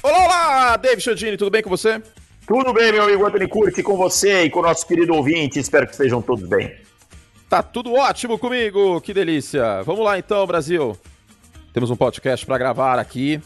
[0.00, 2.00] Olá, olá, David Chodini, tudo bem com você?
[2.46, 5.58] Tudo bem, meu amigo Anthony Curti, com você e com o nosso querido ouvinte.
[5.58, 6.76] Espero que estejam todos bem.
[7.48, 9.82] Tá tudo ótimo comigo, que delícia.
[9.82, 10.96] Vamos lá então, Brasil.
[11.72, 13.40] Temos um podcast para gravar aqui.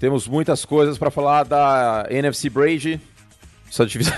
[0.00, 3.00] Temos muitas coisas para falar da NFC Brady.
[3.68, 4.16] Essa divisão.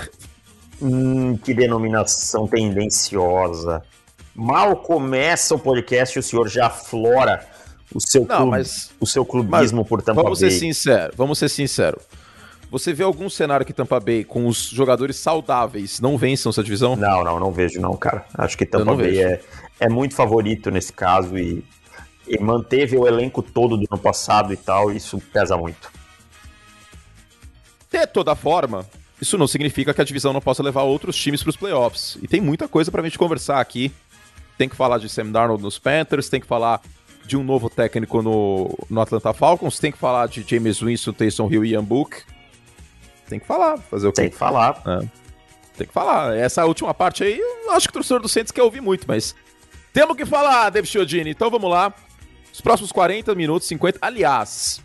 [0.81, 3.83] Hum, que denominação tendenciosa.
[4.33, 7.45] Mal começa o podcast e o senhor já flora
[7.93, 10.51] o seu, Não, clube, mas- o seu clubismo por Tampa Vamos Bay.
[10.51, 12.03] ser sinceros, vamos ser sinceros.
[12.69, 16.97] Você vê algum cenário que Tampa Bay, com os jogadores saudáveis, não vençam essa divisão?
[16.97, 18.25] Não, não, não vejo não, cara.
[18.37, 19.41] Acho que Tampa Bay é,
[19.79, 21.63] é muito favorito nesse caso e,
[22.27, 25.89] e manteve o elenco todo do ano passado e tal, isso pesa muito.
[27.89, 28.85] De toda forma,
[29.21, 32.17] isso não significa que a divisão não possa levar outros times para os playoffs.
[32.21, 33.93] E tem muita coisa pra gente conversar aqui.
[34.57, 36.81] Tem que falar de Sam Darnold nos Panthers, tem que falar
[37.27, 41.51] de um novo técnico no, no Atlanta Falcons, tem que falar de James Winston, Taysom
[41.51, 42.23] Hill e Ian Book.
[43.27, 44.21] Tem que falar, fazer o quê?
[44.21, 44.81] Tem que falar.
[45.77, 46.35] Tem que falar.
[46.37, 49.35] Essa última parte aí, eu acho que o torcedor do Saints quer ouvir muito, mas
[49.91, 51.31] temos que falar, David Chiodini.
[51.31, 51.93] Então vamos lá.
[52.53, 53.99] Os próximos 40 minutos, 50.
[54.01, 54.81] Aliás,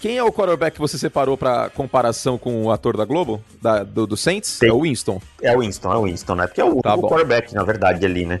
[0.00, 3.44] quem é o quarterback que você separou pra comparação com o ator da Globo?
[3.60, 4.58] Da, do, do Saints?
[4.58, 4.70] Tem.
[4.70, 5.20] É o Winston.
[5.42, 6.46] É o Winston, é o Winston, né?
[6.46, 7.08] Porque é o Tá bom.
[7.08, 8.40] quarterback, na verdade, ali, né?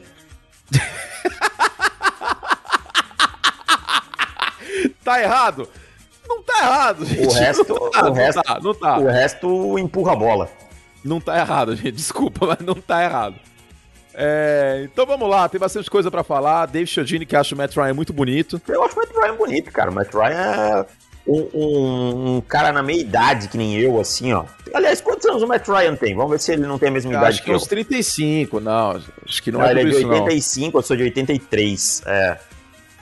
[5.08, 5.68] Tá errado?
[6.28, 7.26] Não tá errado, gente.
[7.28, 8.98] O resto, não tá, o resto, não tá, não tá.
[8.98, 10.48] o resto empurra a bola.
[11.04, 11.92] Não tá errado, gente.
[11.96, 13.36] Desculpa, mas não tá errado.
[14.14, 16.66] É, então vamos lá, tem bastante coisa pra falar.
[16.66, 18.60] Dave Chiodini, que acha o Matt Ryan muito bonito.
[18.68, 19.90] Eu acho o Matt Ryan bonito, cara.
[19.90, 20.86] O Matt Ryan é
[21.26, 24.44] um, um- um cara na meia idade, que nem eu, assim, ó.
[24.74, 26.14] Aliás, quantos anos o Matt Ryan tem?
[26.16, 27.56] Vamos ver se ele não tem a mesma Eu idade acho que eu.
[27.56, 29.00] uns 35, não.
[29.26, 30.10] Acho que não, Não, é ele é de isso, não.
[30.20, 32.02] 85, eu sou de 83.
[32.06, 32.38] É.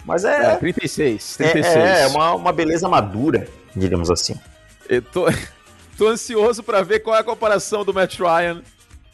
[0.07, 1.77] Mas É, é, 36, é, 36.
[1.77, 4.35] é uma, uma beleza madura, digamos assim.
[4.89, 5.25] Eu tô,
[5.99, 8.63] tô ansioso pra ver qual é a comparação do Matt Ryan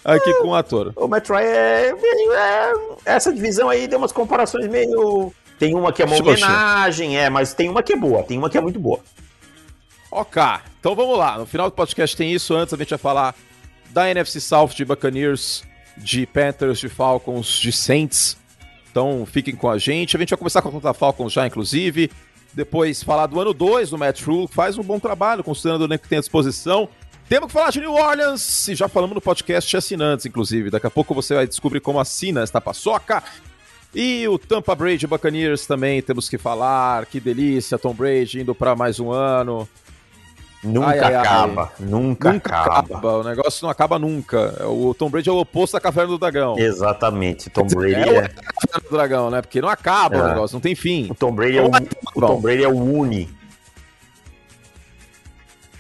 [0.04, 0.92] aqui com o ator.
[0.94, 2.72] O Matt Ryan é, é-
[3.06, 5.32] Essa divisão aí tem umas comparações meio.
[5.58, 6.30] Tem uma que é uma Xoxa.
[6.46, 9.00] homenagem, é, mas tem uma que é boa, tem uma que é muito boa.
[10.10, 10.42] Ok,
[10.78, 11.38] então vamos lá.
[11.38, 12.54] No final do podcast tem isso.
[12.54, 13.34] Antes a gente vai falar
[13.90, 15.62] da NFC South, de Buccaneers,
[15.96, 18.36] de Panthers, de Falcons, de Saints.
[18.92, 20.16] Então fiquem com a gente.
[20.16, 22.10] A gente vai começar com a Atlanta Falcons já, inclusive.
[22.52, 25.98] Depois falar do ano 2 do Matt Rule, que faz um bom trabalho, considerando o
[25.98, 26.88] que tem à disposição.
[27.28, 30.68] Temos que falar de New Orleans, e já falamos no podcast assinantes, inclusive.
[30.68, 33.22] Daqui a pouco você vai descobrir como assina esta paçoca.
[33.94, 37.06] E o Tampa Brady Buccaneers também temos que falar.
[37.06, 39.66] Que delícia, Tom Brady indo para mais um ano.
[40.64, 41.26] Nunca Ai, ai, ai.
[41.26, 42.78] acaba, nunca, nunca acaba.
[42.78, 43.12] acaba.
[43.18, 44.64] O negócio não acaba nunca.
[44.68, 46.56] O Tom Brady é o oposto da Caverna do Dragão.
[46.56, 47.50] Exatamente.
[47.50, 48.28] Tom Brady É o é.
[48.28, 49.42] Caverna do Dragão, né?
[49.42, 50.28] Porque não acaba o É.
[50.28, 51.08] negócio, não tem fim.
[51.10, 51.78] O Tom Brady é o, Bom.
[52.14, 53.28] o Tom Brady é o Uni.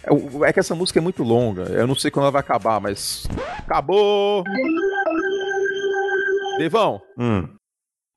[0.02, 1.62] É, o- é que essa música é muito longa.
[1.62, 3.28] Eu não sei quando ela vai acabar, mas.
[3.58, 4.42] Acabou!
[6.58, 7.48] Devão, Hum.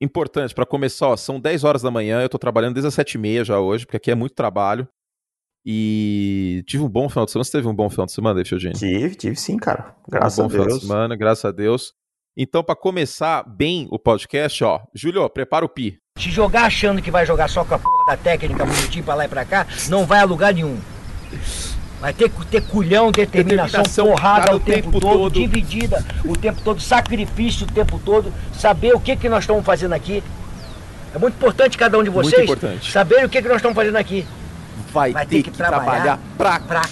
[0.01, 3.43] importante, pra começar, ó, são 10 horas da manhã, eu tô trabalhando desde as 7h30
[3.45, 4.87] já hoje, porque aqui é muito trabalho.
[5.65, 7.43] E tive um bom final de semana.
[7.43, 8.77] Você teve um bom final de semana, Eugênio?
[8.77, 9.95] Tive, tive sim, cara.
[10.07, 10.81] Graças um bom a final de Deus.
[10.83, 11.93] semana, graças a Deus.
[12.37, 15.97] Então, pra começar bem o podcast, ó, Júlio, prepara o pi.
[16.19, 19.25] Se jogar achando que vai jogar só com a porra da técnica bonitinho pra lá
[19.25, 20.77] e pra cá, não vai a lugar nenhum.
[21.99, 26.79] Vai ter que ter culhão, determinação, Determinação, porrada o tempo, todo, dividida o tempo todo,
[26.79, 30.21] sacrifício o tempo todo, saber o que, que nós estamos fazendo aqui.
[31.13, 32.91] É muito importante cada um de Muito vocês importante.
[32.91, 34.25] saber o que, que nós estamos fazendo aqui.
[34.95, 36.57] Vai, Vai ter, que, trabalhar, pra...
[36.57, 36.89] Pra c...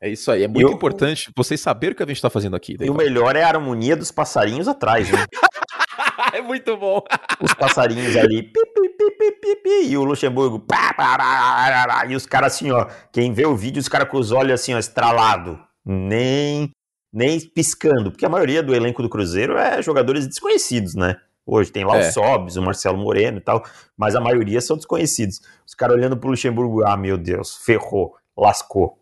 [0.00, 2.56] É isso aí, é muito Eu- importante vocês saberem o que a gente tá fazendo
[2.56, 2.76] aqui.
[2.80, 5.24] E o melhor é a harmonia dos passarinhos atrás, né?
[6.34, 7.00] é muito bom.
[7.40, 11.18] Os passarinhos ali, pi, pi, pi, pi, pi, pi, e o Luxemburgo, pá, pá, pá,
[11.18, 14.32] pá, pá, e os caras assim, ó, quem vê o vídeo, os caras com os
[14.32, 15.56] olhos assim, ó, estralado,
[15.86, 16.68] nem,
[17.12, 21.16] nem piscando, porque a maioria do elenco do Cruzeiro é jogadores desconhecidos, né?
[21.50, 22.08] Hoje tem lá É.
[22.08, 23.64] o Sobs, o Marcelo Moreno e tal,
[23.96, 25.40] mas a maioria são desconhecidos.
[25.66, 28.98] Os caras olhando pro Luxemburgo, ah, meu Deus, ferrou, lascou.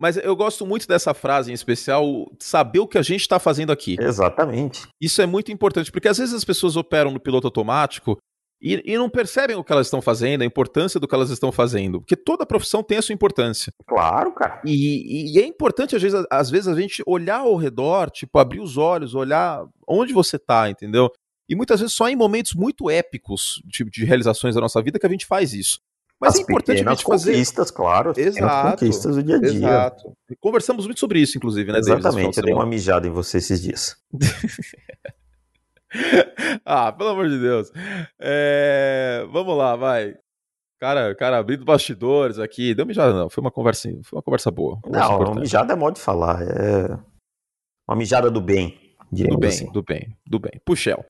[0.00, 3.72] Mas eu gosto muito dessa frase em especial, saber o que a gente tá fazendo
[3.72, 3.96] aqui.
[3.98, 4.86] Exatamente.
[5.00, 8.18] Isso é muito importante, porque às vezes as pessoas operam no piloto automático
[8.62, 11.50] e, e não percebem o que elas estão fazendo, a importância do que elas estão
[11.50, 12.00] fazendo.
[12.00, 13.72] Porque toda profissão tem a sua importância.
[13.86, 14.60] Claro, cara.
[14.64, 18.60] E, e é importante, às vezes, às vezes, a gente olhar ao redor, tipo, abrir
[18.60, 21.10] os olhos, olhar onde você tá, entendeu?
[21.48, 25.06] E muitas vezes só em momentos muito épicos tipo, de realizações da nossa vida que
[25.06, 25.80] a gente faz isso.
[26.20, 27.32] Mas As é importante a gente fazer.
[27.32, 28.12] conquistas, claro.
[28.16, 29.50] Exato, conquistas do dia a dia.
[29.50, 30.12] Exato.
[30.40, 33.38] Conversamos muito sobre isso, inclusive, né, Davis, Exatamente, de eu dei uma mijada em você
[33.38, 33.96] esses dias.
[36.64, 37.70] ah, pelo amor de Deus.
[38.18, 40.14] É, Vamos lá, vai.
[40.80, 42.74] Cara, cara abrindo bastidores aqui.
[42.74, 43.28] Deu mijada, não.
[43.28, 44.78] Foi uma conversa, foi uma conversa boa.
[44.86, 46.42] Não, uma mijada é modo de falar.
[46.42, 46.98] É
[47.88, 48.80] uma mijada do bem.
[49.10, 49.70] Do bem, assim.
[49.70, 50.60] do bem, do bem.
[50.64, 51.04] Puxel.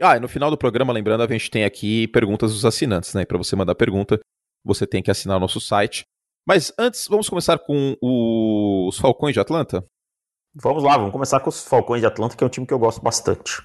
[0.00, 3.24] Ah, e no final do programa, lembrando, a gente tem aqui perguntas dos assinantes, né?
[3.24, 4.20] Para você mandar pergunta,
[4.64, 6.04] você tem que assinar o nosso site.
[6.46, 9.84] Mas antes, vamos começar com os Falcões de Atlanta?
[10.54, 12.78] Vamos lá, vamos começar com os Falcões de Atlanta, que é um time que eu
[12.78, 13.60] gosto bastante.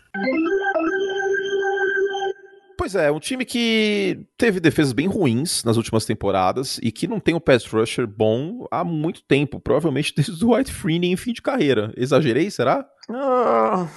[2.83, 7.17] Pois é, um time que teve defesas bem ruins nas últimas temporadas e que não
[7.17, 11.31] tem um pass rusher bom há muito tempo, provavelmente desde o White Freeney em fim
[11.31, 11.93] de carreira.
[11.95, 12.85] Exagerei, será?
[13.09, 13.87] Ah,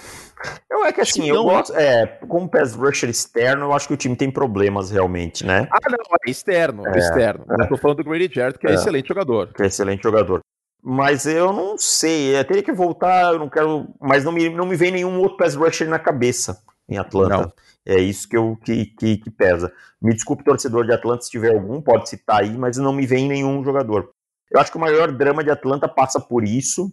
[0.71, 1.75] eu é que assim, que eu gosto.
[1.75, 5.67] É, como pass rusher externo, eu acho que o time tem problemas realmente, né?
[5.73, 7.45] Ah, não, é externo, é, externo.
[7.59, 7.65] é.
[7.65, 8.75] Eu tô falando do Grady Jarrett, que é, É.
[8.75, 9.53] excelente jogador.
[9.53, 10.39] Que é excelente jogador.
[10.81, 13.89] Mas eu não sei, eu teria que voltar, eu não quero.
[14.01, 17.37] Mas não me, não me vem nenhum outro pass rusher na cabeça em Atlanta.
[17.37, 17.53] Não.
[17.85, 19.73] É isso que, eu, que, que, que pesa.
[20.01, 23.29] Me desculpe, torcedor de Atlanta, se tiver algum, pode citar aí, mas não me vem
[23.29, 24.11] nenhum jogador.
[24.51, 26.93] Eu acho que o maior drama de Atlanta passa por isso.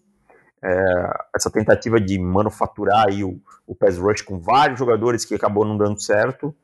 [0.64, 5.66] é, essa tentativa de manufaturar aí o, o pass rush com vários jogadores que acabou
[5.66, 6.56] não dando certo,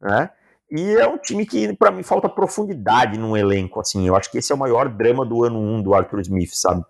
[0.00, 0.30] né?
[0.70, 4.06] E é um time que, para mim, falta profundidade no elenco, assim.
[4.08, 6.82] Eu acho que esse é o maior drama do ano 1 do Arthur Smith, sabe?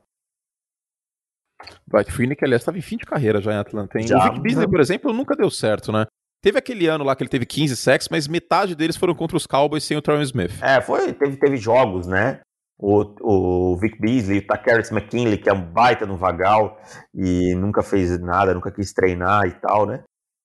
[1.87, 3.99] Dwight Freeney, que aliás estava em fim de carreira já em Atlanta.
[3.99, 4.07] Hein?
[4.07, 4.19] Já.
[4.19, 6.07] O Vic Beasley, por exemplo, nunca deu certo, né?
[6.43, 9.47] Teve aquele ano lá que ele teve 15 sacks, mas metade deles foram contra os
[9.47, 10.61] Cowboys sem o Travis Smith.
[10.61, 12.41] É, foi, teve, teve jogos, né?
[12.77, 16.81] O, o Vic Beasley, o Takaris McKinley, que é um baita no vagal
[17.15, 20.03] e nunca fez nada, nunca quis treinar e tal, né?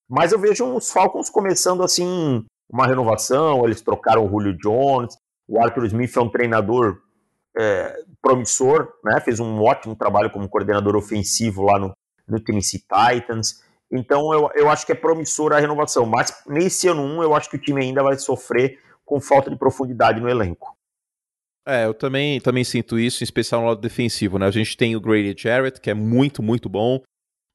[0.08, 5.16] Mas eu vejo os Falcons começando assim, uma renovação, eles trocaram o Julio Jones,
[5.48, 7.00] o Arthur Smith é um treinador
[7.58, 9.20] é, promissor, né?
[9.22, 11.94] Fez um ótimo trabalho como coordenador ofensivo lá no,
[12.28, 13.64] no Tennessee Titans.
[13.92, 17.50] Então eu, eu acho que é promissora a renovação, mas nesse ano 1 eu acho
[17.50, 20.76] que o time ainda vai sofrer com falta de profundidade no elenco.
[21.66, 24.46] É, eu também, também sinto isso, em especial no lado defensivo, né?
[24.46, 27.02] A gente tem o Grady Jarrett, que é muito, muito bom.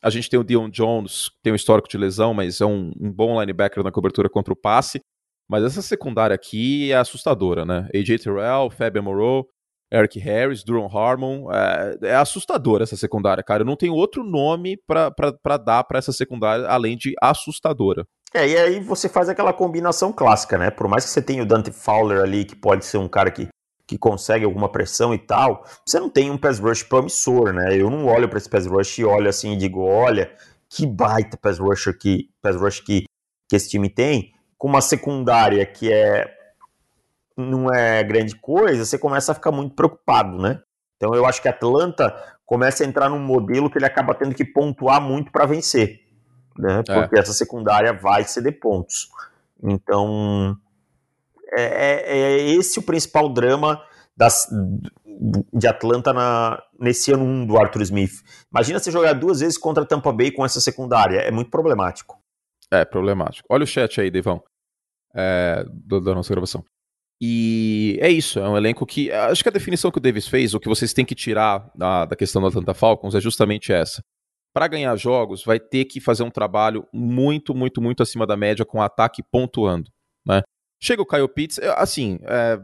[0.02, 2.92] A gente tem o Dion Jones, que tem um histórico de lesão, mas é um,
[3.00, 5.00] um bom linebacker na cobertura contra o passe.
[5.48, 7.88] Mas essa secundária aqui é assustadora, né?
[7.94, 9.48] AJ Terrell, Fabian Moreau,
[9.92, 11.52] Eric Harris, Duron Harmon.
[11.52, 13.62] É, é assustadora essa secundária, cara.
[13.62, 18.06] Eu não tenho outro nome pra dar pra essa secundária além de assustadora.
[18.34, 20.70] É, e aí você faz aquela combinação clássica, né?
[20.70, 23.48] Por mais que você tenha o Dante Fowler ali, que pode ser um cara que,
[23.86, 27.76] que consegue alguma pressão e tal, você não tem um pass rush promissor, né?
[27.76, 30.32] Eu não olho para esse pass rush e olho assim e digo, olha,
[30.70, 31.58] que baita pass
[32.00, 33.04] que, pass rush que,
[33.50, 36.41] que esse time tem, com uma secundária que é
[37.36, 40.60] não é grande coisa, você começa a ficar muito preocupado, né?
[40.96, 42.14] Então eu acho que Atlanta
[42.44, 46.00] começa a entrar num modelo que ele acaba tendo que pontuar muito para vencer,
[46.58, 46.82] né?
[46.88, 47.00] É.
[47.00, 49.08] Porque essa secundária vai ceder pontos.
[49.62, 50.56] Então
[51.56, 53.82] é, é- é esse o principal drama
[54.16, 54.48] das,
[55.52, 58.22] de Atlanta na, nesse ano 1 do Arthur Smith.
[58.50, 62.18] Imagina você jogar duas vezes contra a Tampa Bay com essa secundária, é muito problemático.
[62.70, 63.46] É, problemático.
[63.50, 64.42] Olha o chat aí, Devão,
[65.14, 66.64] é, da nossa gravação.
[67.24, 69.08] E é isso, é um elenco que.
[69.12, 72.04] Acho que a definição que o Davis fez, o que vocês têm que tirar da,
[72.04, 74.02] da questão do Atlanta Falcons é justamente essa.
[74.52, 78.64] Para ganhar jogos, vai ter que fazer um trabalho muito, muito, muito acima da média
[78.64, 79.88] com o ataque pontuando.
[80.26, 80.42] Né?
[80.82, 82.58] Chega o Kyle Pitts, eu- assim, é,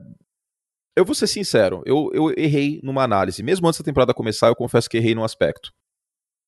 [0.97, 3.41] eu vou ser sincero, eu, eu errei numa análise.
[3.45, 5.71] Mesmo antes da temporada começar, eu confesso que errei num aspecto.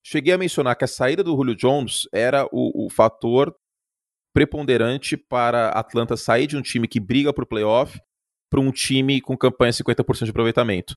[0.04, 3.54] Cheguei a mencionar que a saída do Julio Jones era o, o fator
[4.32, 7.98] preponderante para Atlanta sair de um time que briga por playoff
[8.50, 10.94] para um time com campanha 50% de aproveitamento.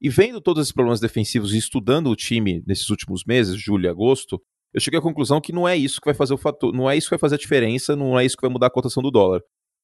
[0.00, 3.88] E vendo todos esses problemas defensivos e estudando o time nesses últimos meses, julho e
[3.88, 4.40] agosto,
[4.72, 6.96] eu cheguei à conclusão que não é isso que vai fazer o fator, não é
[6.96, 9.10] isso que vai fazer a diferença, não é isso que vai mudar a cotação do
[9.10, 9.40] dólar.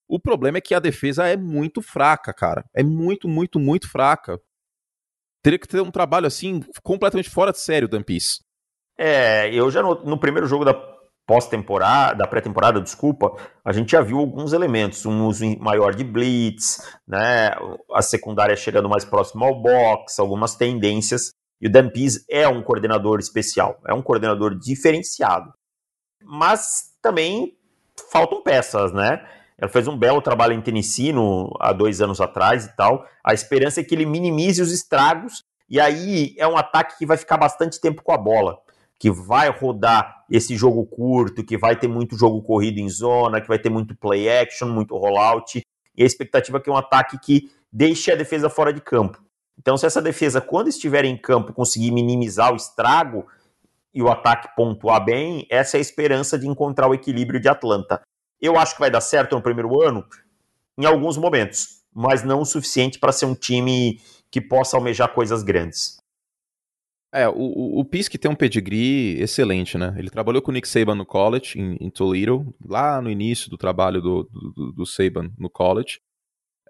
[0.08, 2.64] O problema é que a defesa é muito fraca, cara.
[2.74, 4.40] É muito, muito, muito fraca.
[5.42, 8.40] Teria que ter um trabalho assim completamente fora de sério, Peace.
[8.98, 10.74] É, eu já no, no primeiro jogo da
[11.26, 16.78] pós-temporada, da pré-temporada, desculpa, a gente já viu alguns elementos, um uso maior de blitz,
[17.06, 17.52] né,
[17.92, 22.62] a secundária chegando mais próximo ao box, algumas tendências, e o Dan Pease é um
[22.62, 25.52] coordenador especial, é um coordenador diferenciado.
[26.22, 27.56] Mas também
[28.10, 29.24] faltam peças, né?
[29.58, 33.06] Ele fez um belo trabalho em Tennessee no, há dois anos atrás e tal.
[33.22, 37.18] A esperança é que ele minimize os estragos, e aí é um ataque que vai
[37.18, 38.58] ficar bastante tempo com a bola
[39.00, 43.48] que vai rodar esse jogo curto, que vai ter muito jogo corrido em zona, que
[43.48, 45.62] vai ter muito play action, muito rollout,
[45.96, 49.18] e a expectativa é que é um ataque que deixe a defesa fora de campo.
[49.58, 53.26] Então, se essa defesa, quando estiver em campo, conseguir minimizar o estrago
[53.94, 58.02] e o ataque pontuar bem, essa é a esperança de encontrar o equilíbrio de Atlanta.
[58.38, 60.04] Eu acho que vai dar certo no primeiro ano,
[60.78, 61.80] em alguns momentos.
[61.92, 65.98] mas não o suficiente para ser um time que possa almejar coisas grandes.
[67.12, 69.94] É, o, o, Pisk tem um pedigree excelente, né?
[69.98, 73.58] Ele trabalhou com o Nick Saban no college, em, em Toledo, lá no início do
[73.58, 76.00] trabalho do, do, do Saban no college.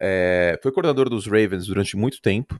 [0.01, 2.59] É, foi coordenador dos Ravens durante muito tempo,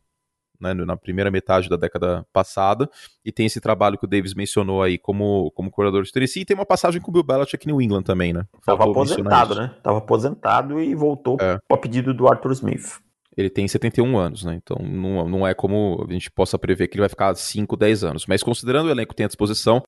[0.61, 2.87] né, na primeira metade da década passada,
[3.25, 6.45] e tem esse trabalho que o Davis mencionou aí como, como coordenador de Tennessee, e
[6.45, 8.45] tem uma passagem com o Bill Belichick New England também, né?
[8.63, 9.75] Tava aposentado, né?
[9.83, 11.59] Tava aposentado e voltou é.
[11.67, 13.01] a pedido do Arthur Smith.
[13.41, 14.55] Ele tem 71 anos, né?
[14.55, 18.05] Então não, não é como a gente possa prever que ele vai ficar 5, 10
[18.05, 18.27] anos.
[18.27, 19.83] Mas considerando o elenco que tem à disposição,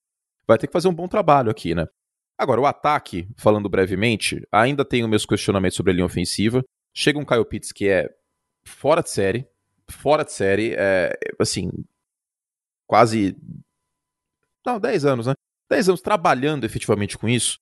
[0.46, 1.86] vai ter que fazer um bom trabalho aqui, né?
[2.38, 6.64] Agora, o ataque, falando brevemente, ainda tenho meus questionamentos sobre a linha ofensiva.
[6.94, 8.08] Chega um Kyle Pitts que é
[8.64, 9.46] fora de série,
[9.88, 11.70] fora de série, é, assim,
[12.86, 13.36] quase.
[14.64, 15.34] Não, 10 anos, né?
[15.70, 17.58] 10 anos trabalhando efetivamente com isso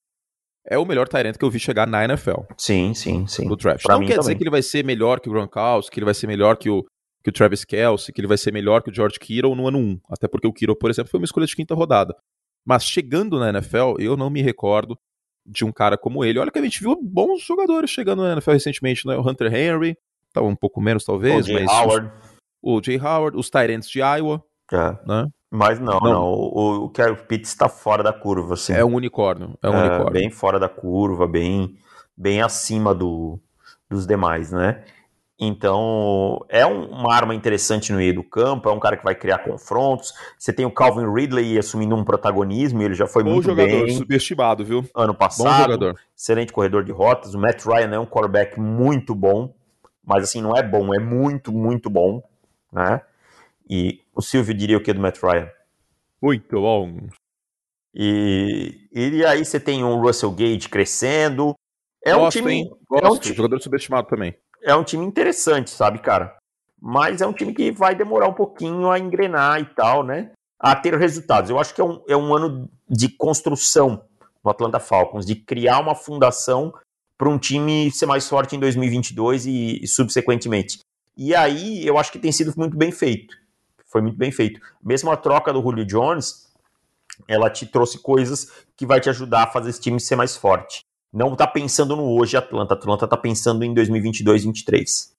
[0.71, 2.43] é o melhor Tyrant que eu vi chegar na NFL.
[2.57, 3.45] Sim, sim, sim.
[3.45, 3.83] No draft.
[3.83, 4.21] Pra não quer também.
[4.21, 6.71] dizer que ele vai ser melhor que o Gronkowski, que ele vai ser melhor que
[6.71, 6.85] o,
[7.25, 9.79] que o Travis Kelce, que ele vai ser melhor que o George Kittle no ano
[9.79, 10.01] 1.
[10.09, 12.17] Até porque o Kittle, por exemplo, foi uma escolha de quinta rodada.
[12.65, 14.97] Mas chegando na NFL, eu não me recordo
[15.45, 16.39] de um cara como ele.
[16.39, 19.17] Olha que a gente viu bons jogadores chegando na NFL recentemente, né?
[19.17, 19.97] O Hunter Henry,
[20.33, 21.69] tava um pouco menos talvez, o mas...
[21.69, 22.13] Howard.
[22.63, 24.99] O Jay Howard, os Tyrants de Iowa, é.
[25.07, 25.27] né?
[25.51, 26.13] Mas não, não.
[26.13, 26.25] não.
[26.25, 28.73] O, o Kyle Pitts está fora da curva, assim.
[28.73, 30.13] É um unicórnio, é um é, unicórnio.
[30.13, 31.77] Bem fora da curva, bem,
[32.17, 33.41] bem acima do,
[33.89, 34.85] dos demais, né?
[35.43, 39.15] Então, é um, uma arma interessante no meio do campo, é um cara que vai
[39.15, 40.13] criar confrontos.
[40.39, 43.97] Você tem o Calvin Ridley assumindo um protagonismo, ele já foi bom muito jogador, bem.
[43.97, 44.85] subestimado, viu?
[44.95, 45.49] Ano passado.
[45.49, 46.01] Bom jogador.
[46.15, 47.35] Excelente corredor de rotas.
[47.35, 49.55] O Matt Ryan é um quarterback muito bom,
[50.05, 52.23] mas assim, não é bom, é muito, muito bom,
[52.71, 53.01] né?
[53.69, 55.51] E o Silvio diria o que do Matt Ryan?
[56.23, 57.09] Muito bom.
[57.95, 61.55] E, e aí você tem um Russell Gage crescendo.
[62.05, 62.53] É Gosto, um time.
[62.53, 62.71] Hein?
[62.89, 64.37] Gosto, é um time, jogador subestimado também.
[64.63, 66.37] É um time interessante, sabe, cara?
[66.79, 70.33] Mas é um time que vai demorar um pouquinho a engrenar e tal, né?
[70.59, 71.51] A ter resultados.
[71.51, 74.05] Eu acho que é um, é um ano de construção
[74.45, 76.73] no Atlanta Falcons, de criar uma fundação
[77.17, 80.81] para um time ser mais forte em 2022 e, e subsequentemente.
[81.17, 83.41] E aí eu acho que tem sido muito bem feito
[83.91, 84.61] foi muito bem feito.
[84.83, 86.51] Mesmo a troca do Julio Jones,
[87.29, 90.81] ela te trouxe coisas que vai te ajudar a fazer esse time ser mais forte.
[91.13, 95.13] Não tá pensando no hoje Atlanta, Atlanta tá pensando em 2022, 2023.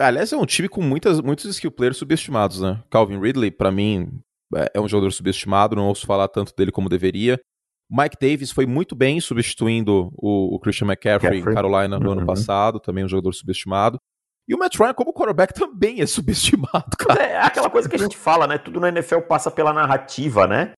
[0.00, 2.82] Aliás, é um time com muitas, muitos skill players subestimados, né?
[2.88, 4.20] Calvin Ridley, para mim,
[4.54, 7.38] é, é um jogador subestimado, não ouço falar tanto dele como deveria.
[7.90, 12.18] Mike Davis foi muito bem substituindo o, o Christian McCaffrey em Carolina no uhum.
[12.18, 13.98] ano passado, também um jogador subestimado.
[14.48, 17.22] E o Matt Ryan, como quarterback, também é subestimado, cara.
[17.22, 18.56] É aquela coisa que a gente fala, né?
[18.56, 20.72] Tudo na NFL passa pela narrativa, né?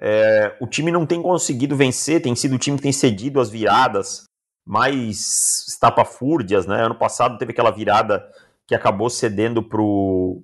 [0.00, 3.48] É, o time não tem conseguido vencer, tem sido o time que tem cedido as
[3.48, 4.24] viradas
[4.66, 6.84] mais estapafúrdias, né?
[6.84, 8.28] Ano passado teve aquela virada
[8.66, 10.42] que acabou cedendo pro,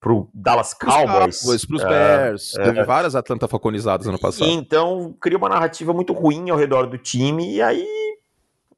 [0.00, 1.40] pro Dallas Cowboys.
[1.40, 2.56] Cowboys pros é, Bears.
[2.56, 4.48] É, teve várias Atlanta falconizadas ano passado.
[4.48, 7.86] E, então, cria uma narrativa muito ruim ao redor do time, e aí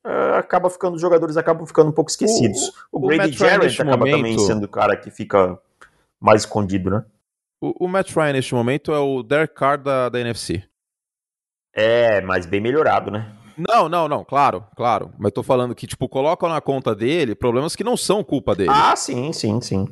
[0.06, 2.72] uh, acaba ficando, os jogadores acabam ficando um pouco esquecidos.
[2.92, 4.16] O, o Brady Jarrett acaba momento...
[4.16, 5.58] também sendo o cara que fica
[6.20, 7.04] mais escondido, né?
[7.60, 10.62] O, o Matt Ryan neste momento é o Derek Carr da, da NFC.
[11.74, 13.34] É, mas bem melhorado, né?
[13.56, 15.12] Não, não, não, claro, claro.
[15.18, 18.70] Mas tô falando que, tipo, colocam na conta dele problemas que não são culpa dele.
[18.70, 19.86] Ah, sim, sim, sim.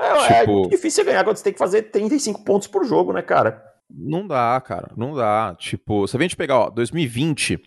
[0.00, 0.32] É, é tipo...
[0.32, 3.62] é muito difícil ganhar quando você tem que fazer 35 pontos por jogo, né, cara?
[3.90, 5.54] Não dá, cara, não dá.
[5.58, 7.62] Tipo, se a gente pegar, ó, 2020,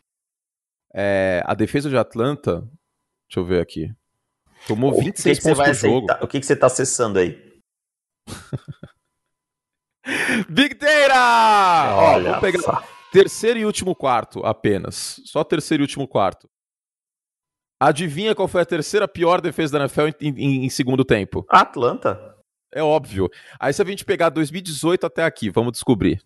[1.00, 2.62] é, a defesa de Atlanta,
[3.30, 3.94] deixa eu ver aqui,
[4.68, 6.08] tomou o 26 que que pontos por jogo.
[6.22, 7.62] O que, que você está acessando aí?
[10.50, 11.96] Big Data!
[11.98, 12.82] Olha Ó, pegar só.
[13.12, 15.22] terceiro e último quarto apenas.
[15.26, 16.50] Só terceiro e último quarto.
[17.80, 21.46] Adivinha qual foi a terceira pior defesa da NFL em, em, em segundo tempo?
[21.48, 22.36] Atlanta.
[22.74, 23.30] É óbvio.
[23.60, 26.22] Aí se a gente pegar 2018 até aqui, vamos descobrir.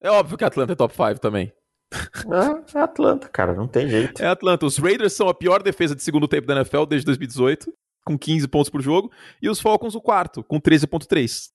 [0.00, 1.52] É óbvio que a Atlanta é top 5 também.
[1.92, 4.22] É, é Atlanta, cara, não tem jeito.
[4.22, 4.66] É Atlanta.
[4.66, 7.72] Os Raiders são a pior defesa de segundo tempo da NFL desde 2018,
[8.04, 11.50] com 15 pontos por jogo, e os Falcons o quarto, com 13.3.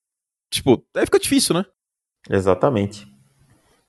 [0.52, 1.66] Tipo, aí fica difícil, né?
[2.30, 3.08] Exatamente.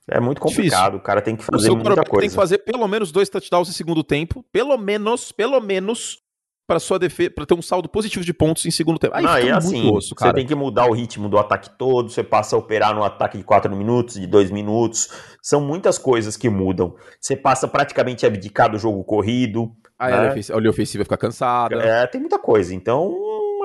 [0.09, 0.99] É muito complicado, difícil.
[0.99, 2.19] o cara tem que fazer muita coisa.
[2.19, 6.19] tem que fazer pelo menos dois touchdowns em segundo tempo, pelo menos, pelo menos,
[6.65, 9.15] para sua defesa, para ter um saldo positivo de pontos em segundo tempo.
[9.15, 10.31] Aí fica assim, osso, cara.
[10.31, 13.37] Você tem que mudar o ritmo do ataque todo, você passa a operar no ataque
[13.37, 15.09] de 4 minutos, de 2 minutos.
[15.41, 16.95] São muitas coisas que mudam.
[17.19, 19.71] Você passa praticamente a abdicar do jogo corrido.
[19.99, 20.33] Né?
[20.53, 21.75] a linha ofensiva fica cansada.
[21.75, 22.73] É, tem muita coisa.
[22.73, 23.13] Então,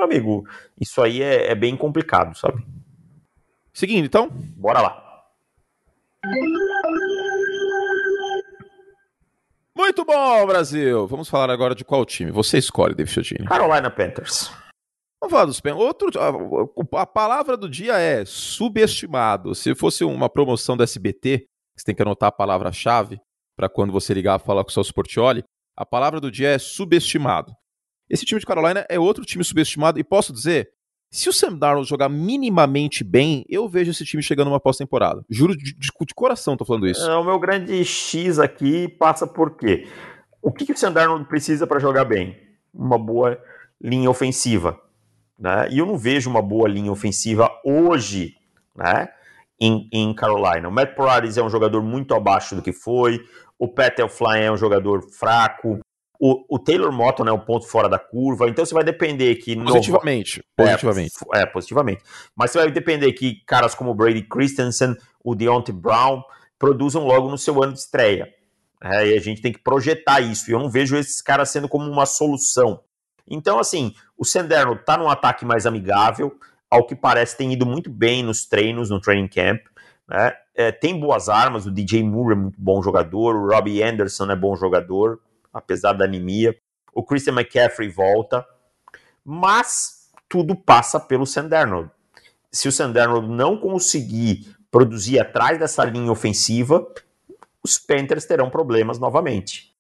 [0.02, 0.44] amigo,
[0.80, 2.64] isso aí é, é bem complicado, sabe?
[3.72, 4.28] Seguindo, então?
[4.56, 5.04] Bora lá.
[9.78, 11.06] Muito bom, Brasil!
[11.06, 12.32] Vamos falar agora de qual time?
[12.32, 13.46] Você escolhe, David Chiodini.
[13.46, 14.50] Carolina Panthers.
[15.22, 15.80] Vamos falar dos Panthers.
[15.80, 19.54] Outro, a, a, palavra do dia é subestimado.
[19.54, 23.20] Se fosse uma promoção do SBT, você tem que anotar a palavra-chave
[23.56, 25.44] para quando você ligar falar com o seu Sportioli,
[25.76, 27.52] a palavra do dia é subestimado.
[28.10, 30.70] Esse time de Carolina é outro time subestimado e posso dizer,
[31.10, 35.24] se o Sam Darnold jogar minimamente bem, eu vejo esse time chegando numa pós-temporada.
[35.30, 37.08] Juro de, de, de, coração tô falando isso.
[37.08, 39.88] É, o meu grande X aqui passa por quê?
[40.42, 42.36] O que, que o Sam Darnold precisa para jogar bem?
[42.72, 43.40] Uma boa
[43.80, 44.78] linha ofensiva.
[45.38, 45.68] Né?
[45.70, 48.34] E eu não vejo uma boa linha ofensiva hoje
[48.76, 49.08] né?
[49.60, 50.68] em, em Carolina.
[50.68, 53.20] O Matt Paradis é um jogador muito abaixo do que foi.
[53.58, 55.80] O Pat Elflein é um jogador fraco.
[56.20, 59.54] O, o Taylor Moton é um ponto fora da curva, então você vai depender que.
[59.54, 60.38] Positivamente.
[60.38, 60.64] No...
[60.64, 61.12] Positivamente.
[61.32, 62.02] É, é, positivamente.
[62.34, 66.22] Mas você vai depender que caras como o Brady Christensen, o Deontay Brown,
[66.58, 68.34] produzam logo no seu ano de estreia.
[68.82, 70.50] É, e a gente tem que projetar isso.
[70.50, 72.80] E eu não vejo esses caras sendo como uma solução.
[73.28, 76.36] Então, assim, o Senderno tá num ataque mais amigável,
[76.68, 79.60] ao que parece tem ido muito bem nos treinos, no training camp.
[80.08, 80.32] Né?
[80.54, 84.36] É, tem boas armas, o DJ Moore é muito bom jogador, o Robbie Anderson é
[84.36, 85.20] bom jogador
[85.52, 86.56] apesar da anemia.
[86.94, 88.46] O Christian McCaffrey volta,
[89.24, 91.90] mas tudo passa pelo Sandernold.
[92.50, 96.86] Se o Sandernold não conseguir produzir atrás dessa linha ofensiva,
[97.62, 99.74] os Panthers terão problemas novamente.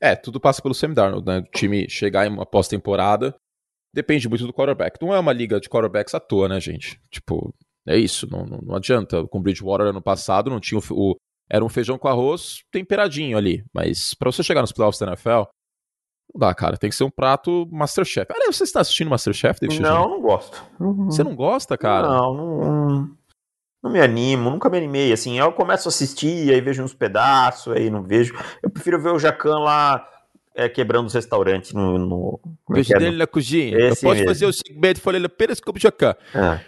[0.00, 1.38] É, tudo passa pelo Sam Darnold, né?
[1.38, 3.34] O time chegar em uma pós-temporada
[3.94, 5.00] depende muito do quarterback.
[5.00, 7.00] Não é uma liga de quarterbacks à toa, né, gente?
[7.10, 7.54] Tipo,
[7.86, 9.26] é isso, não, não, não adianta.
[9.26, 11.16] Com o Bridgewater ano passado não tinha o, o,
[11.48, 13.64] era um feijão com arroz temperadinho ali.
[13.72, 15.44] Mas para você chegar nos playoffs da NFL,
[16.32, 16.76] não dá, cara.
[16.76, 18.26] Tem que ser um prato Masterchef.
[18.32, 19.80] Aliás, você está assistindo Masterchef, David?
[19.80, 20.62] Não, não gosto.
[21.06, 22.08] Você não gosta, cara?
[22.08, 23.10] Não, não,
[23.82, 25.12] não me animo, nunca me animei.
[25.12, 28.34] Assim, eu começo a assistir, aí vejo uns pedaços, aí não vejo.
[28.62, 30.06] Eu prefiro ver o Jacan lá
[30.54, 31.98] é, quebrando os restaurantes no.
[31.98, 33.76] no Vejo é, é dele na cozinha.
[33.78, 34.28] Esse eu posso mesmo.
[34.28, 36.16] fazer o segmento falei apenas como Jacan.
[36.34, 36.60] Ah.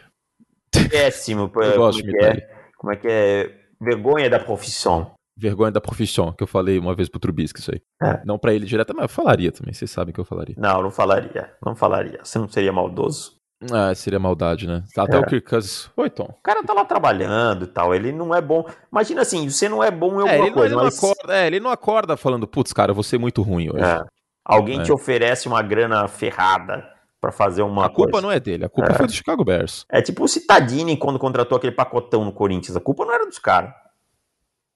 [0.91, 1.49] Péssimo.
[1.49, 3.58] como, é, como é que é?
[3.81, 5.13] Vergonha da profissão.
[5.37, 7.81] Vergonha da profissão, que eu falei uma vez pro Trubisky isso aí.
[8.03, 8.21] É.
[8.25, 10.57] Não para ele direto, mas eu falaria também, vocês sabem que eu falaria.
[10.59, 11.53] Não, não falaria.
[11.65, 12.21] Não falaria.
[12.25, 13.39] Você não seria maldoso?
[13.73, 14.85] Ah, seria maldade, né?
[14.97, 15.21] Até é.
[15.21, 15.91] o Kirk Cousins.
[15.97, 16.25] Oi, Tom.
[16.25, 17.95] O cara tá lá trabalhando e tal.
[17.95, 18.65] Ele não é bom.
[18.91, 20.75] Imagina assim, você não é bom em alguma é, ele coisa.
[20.75, 21.03] Não, ele mas...
[21.03, 23.85] não acorda, é, ele não acorda falando, putz, cara, eu vou ser muito ruim hoje.
[23.85, 24.05] É.
[24.45, 24.83] Alguém é.
[24.85, 26.98] te oferece uma grana ferrada
[27.29, 28.27] para fazer uma A culpa coisa.
[28.27, 28.95] não é dele, a culpa é.
[28.95, 29.85] foi do Chicago Bears.
[29.91, 32.77] É tipo o Citadini quando contratou aquele pacotão no Corinthians.
[32.77, 33.73] A culpa não era dos caras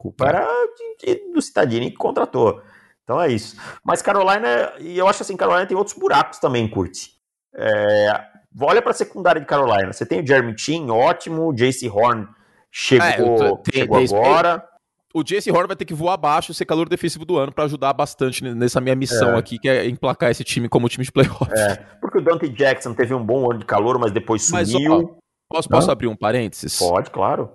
[0.03, 0.45] culpa era
[0.77, 2.61] de, de, do Citadini que contratou.
[3.05, 3.57] Então é isso.
[3.85, 7.13] Mas Carolina, e eu acho assim, Carolina tem outros buracos também, curte.
[7.55, 8.21] É,
[8.61, 9.93] olha para a secundária de Carolina.
[9.93, 11.49] Você tem o Jeremy Chin, ótimo.
[11.49, 12.27] O JC Horn
[12.69, 14.69] chegou, é, tem, chegou tem, agora.
[15.15, 17.65] O JC Horn vai ter que voar abaixo e ser calor defensivo do ano para
[17.65, 19.39] ajudar bastante nessa minha missão é.
[19.39, 21.53] aqui, que é emplacar esse time como time de playoff.
[21.53, 24.63] É, porque o Dante Jackson teve um bom ano de calor, mas depois sumiu.
[24.63, 25.15] Mas, ó,
[25.51, 26.79] posso, posso abrir um parênteses?
[26.79, 27.51] Pode, claro.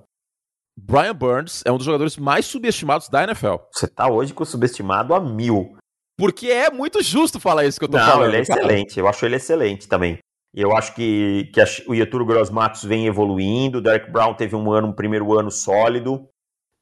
[0.79, 3.55] Brian Burns é um dos jogadores mais subestimados da NFL.
[3.71, 5.75] Você tá hoje com subestimado a mil.
[6.17, 8.29] Porque é muito justo falar isso que eu tô Não, falando.
[8.29, 8.61] ele é cara.
[8.61, 8.99] excelente.
[8.99, 10.19] Eu acho ele excelente também.
[10.53, 13.79] Eu acho que, que o Yeturo Gross Matos vem evoluindo.
[13.79, 16.27] O Derek Brown teve um ano, um primeiro ano sólido.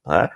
[0.06, 0.30] Né?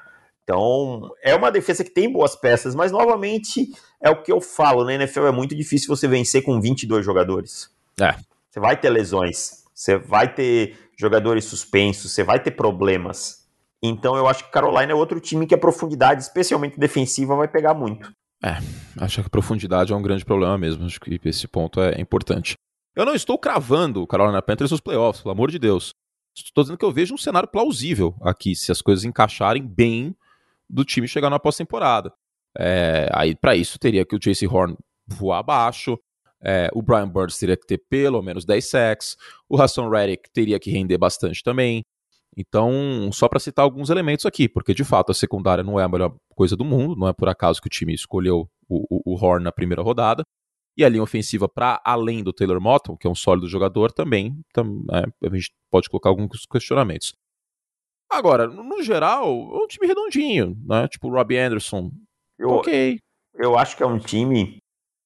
[0.50, 3.70] Então, é uma defesa que tem boas peças, mas novamente
[4.02, 7.70] é o que eu falo, na NFL é muito difícil você vencer com 22 jogadores.
[8.02, 8.16] É.
[8.50, 13.48] Você vai ter lesões, você vai ter jogadores suspensos, você vai ter problemas.
[13.84, 17.76] Então eu acho que Carolina é outro time que a profundidade, especialmente defensiva, vai pegar
[17.76, 18.12] muito.
[18.44, 18.58] É,
[19.00, 20.84] acho que a profundidade é um grande problema mesmo.
[20.84, 22.56] Acho que esse ponto é importante.
[22.96, 25.92] Eu não estou cravando o Carolina Panthers nos playoffs, pelo amor de Deus.
[26.36, 30.16] Estou dizendo que eu vejo um cenário plausível aqui, se as coisas encaixarem bem
[30.70, 32.14] do time chegar na pós-temporada.
[32.58, 34.76] É, aí, para isso, teria que o Chase Horn
[35.08, 35.98] voar abaixo,
[36.42, 40.60] é, o Brian Burns teria que ter pelo menos 10 sacks, o Hassan Reddick teria
[40.60, 41.84] que render bastante também.
[42.38, 45.90] Então, só para citar alguns elementos aqui, porque de fato a secundária não é a
[45.90, 49.16] melhor coisa do mundo, não é por acaso que o time escolheu o, o, o
[49.16, 50.24] Horn na primeira rodada.
[50.78, 54.40] E a linha ofensiva, para além do Taylor Motton, que é um sólido jogador, também
[54.54, 57.14] tam, é, a gente pode colocar alguns questionamentos.
[58.10, 60.88] Agora, no geral, é um time redondinho, né?
[60.88, 61.92] Tipo o Robbie Anderson.
[62.38, 63.00] Eu, ok.
[63.36, 64.58] Eu acho que é um time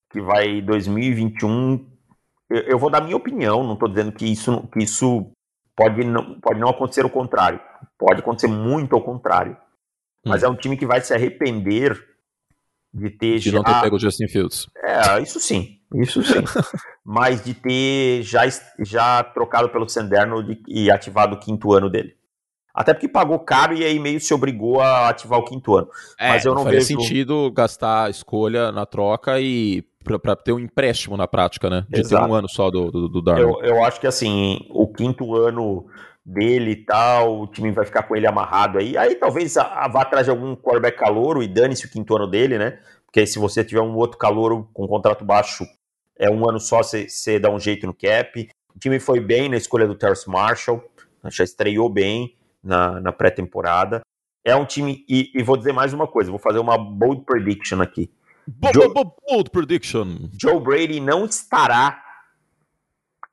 [0.09, 1.85] que vai 2021.
[2.49, 5.31] Eu, eu vou dar minha opinião, não estou dizendo que isso, que isso
[5.75, 7.59] Pode não, pode não acontecer o contrário.
[7.97, 9.57] Pode acontecer muito ao contrário.
[10.25, 10.47] Mas hum.
[10.47, 11.99] é um time que vai se arrepender
[12.93, 13.57] de ter de já...
[13.57, 14.67] não ter pego o Justin Fields.
[14.83, 15.79] É, isso sim.
[15.95, 16.43] Isso sim.
[17.03, 18.43] Mas de ter já,
[18.79, 22.15] já trocado pelo Sanderno e ativado o quinto ano dele.
[22.73, 25.87] Até porque pagou caro e aí meio se obrigou a ativar o quinto ano.
[26.19, 30.59] É, Mas eu não vejo sentido gastar a escolha na troca e para ter um
[30.59, 31.85] empréstimo na prática, né?
[31.87, 32.25] De Exato.
[32.25, 33.43] ter um ano só do, do, do Darwin.
[33.43, 35.85] Eu, eu acho que assim, o quinto ano
[36.25, 38.97] dele e tal, o time vai ficar com ele amarrado aí.
[38.97, 42.27] Aí talvez a, a vá atrás de algum quarterback calouro e dane-se o quinto ano
[42.27, 42.79] dele, né?
[43.05, 45.63] Porque se você tiver um outro calouro com contrato baixo,
[46.17, 48.49] é um ano só, você dá um jeito no cap.
[48.75, 50.83] O time foi bem na escolha do Terrence Marshall,
[51.29, 54.01] já estreou bem na, na pré-temporada.
[54.45, 57.81] É um time, e, e, vou dizer mais uma coisa, vou fazer uma bold prediction
[57.81, 58.11] aqui.
[58.73, 60.29] Joe, bold prediction.
[60.39, 62.03] Joe Brady não estará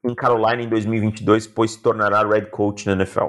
[0.05, 3.27] em Carolina em 2022, pois se tornará head coach na NFL.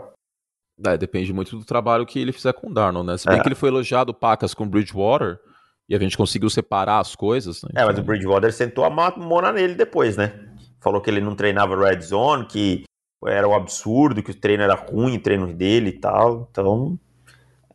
[0.86, 3.18] É, depende muito do trabalho que ele fizer com o Darnold, né?
[3.18, 3.42] Se bem é.
[3.42, 5.40] que ele foi elogiado pacas com Bridgewater
[5.88, 7.62] e a gente conseguiu separar as coisas.
[7.64, 7.70] Né?
[7.76, 10.34] É, mas o Bridgewater sentou a mona nele depois, né?
[10.80, 12.84] Falou que ele não treinava red zone, que
[13.28, 16.48] era um absurdo, que o treino era ruim, o treino dele e tal.
[16.50, 16.98] Então,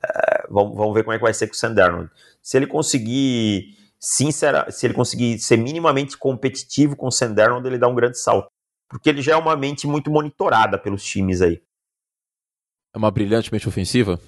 [0.03, 2.11] é, vamos, vamos ver como é que vai ser com o Sam Darnold.
[2.43, 7.79] Se ele conseguir sincera, se ele conseguir ser minimamente competitivo com o Sam Darnold, ele
[7.79, 8.49] dá um grande salto.
[8.89, 11.61] Porque ele já é uma mente muito monitorada pelos times aí.
[12.95, 14.21] É uma brilhantemente ofensiva?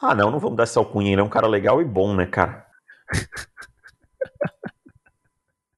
[0.00, 1.12] Ah, não, não vamos dar essa alcunha.
[1.12, 2.66] Ele é um cara legal e bom, né, cara?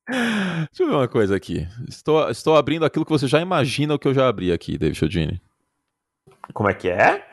[0.08, 1.66] Deixa eu ver uma coisa aqui.
[1.88, 4.98] Estou, estou abrindo aquilo que você já imagina o que eu já abri aqui, David
[4.98, 5.42] Chodini.
[6.52, 7.24] Como é que é?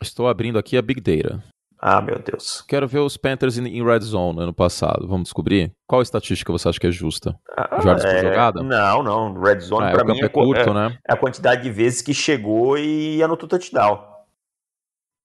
[0.00, 1.42] Estou abrindo aqui a Big Data.
[1.84, 2.62] Ah, meu Deus.
[2.68, 5.08] Quero ver os Panthers em, Red Zone ano passado.
[5.08, 5.72] Vamos descobrir?
[5.84, 7.36] Qual estatística você acha que é justa?
[7.56, 8.14] Ah, Jardas é...
[8.14, 8.62] por jogada?
[8.62, 9.40] Não, não.
[9.40, 10.98] Red Zone, ah, pra mim, é, é, curto, é, né?
[11.08, 14.11] é a quantidade de vezes que chegou e anotou touchdown.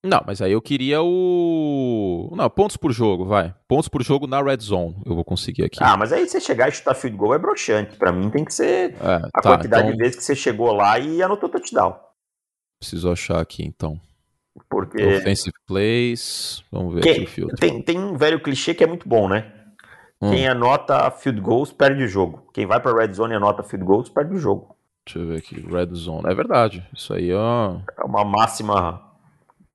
[0.07, 2.31] Não, mas aí eu queria o.
[2.33, 3.53] Não, pontos por jogo, vai.
[3.67, 5.79] Pontos por jogo na red zone eu vou conseguir aqui.
[5.81, 7.97] Ah, mas aí você chegar e chutar field goal é broxante.
[7.97, 9.97] Pra mim tem que ser é, a tá, quantidade então...
[9.97, 11.95] de vezes que você chegou lá e anotou touchdown.
[12.79, 13.99] Preciso achar aqui então.
[14.69, 15.03] Porque.
[15.17, 16.63] Offensive plays.
[16.71, 17.13] Vamos ver Quem...
[17.13, 17.55] aqui o field.
[17.55, 19.51] Tem, tem um velho clichê que é muito bom, né?
[20.21, 20.31] Hum.
[20.31, 22.49] Quem anota field goals perde o jogo.
[22.53, 24.75] Quem vai pra red zone e anota field goals perde o jogo.
[25.05, 25.59] Deixa eu ver aqui.
[25.59, 26.29] Red zone.
[26.29, 26.85] É verdade.
[26.93, 27.77] Isso aí ó.
[27.97, 29.06] É uma máxima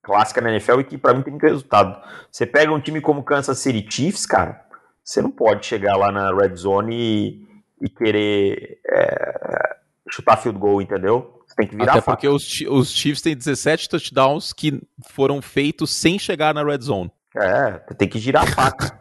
[0.03, 2.03] clássica na NFL e que para mim tem que ter resultado.
[2.31, 4.65] Você pega um time como Kansas City Chiefs, cara,
[5.03, 7.47] você não pode chegar lá na red zone e,
[7.81, 9.77] e querer é,
[10.11, 11.43] chutar field goal, entendeu?
[11.47, 15.91] Você tem que virar Até porque os, os Chiefs têm 17 touchdowns que foram feitos
[15.91, 17.11] sem chegar na red zone.
[17.37, 18.99] É, tem que girar a faca.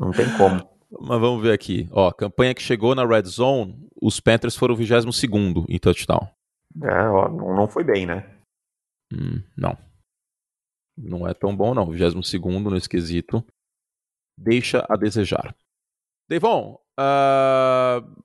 [0.00, 0.68] não tem como.
[1.00, 1.88] Mas vamos ver aqui.
[1.92, 6.28] Ó, campanha que chegou na red zone, os Panthers foram o 22 em touchdown.
[6.82, 8.24] É, ó, não foi bem, né?
[9.12, 9.76] Hum, não
[11.02, 11.86] não é tão bom, não.
[11.90, 13.44] 22 no esquisito.
[14.36, 15.54] Deixa a desejar.
[16.28, 18.22] Devon, uh...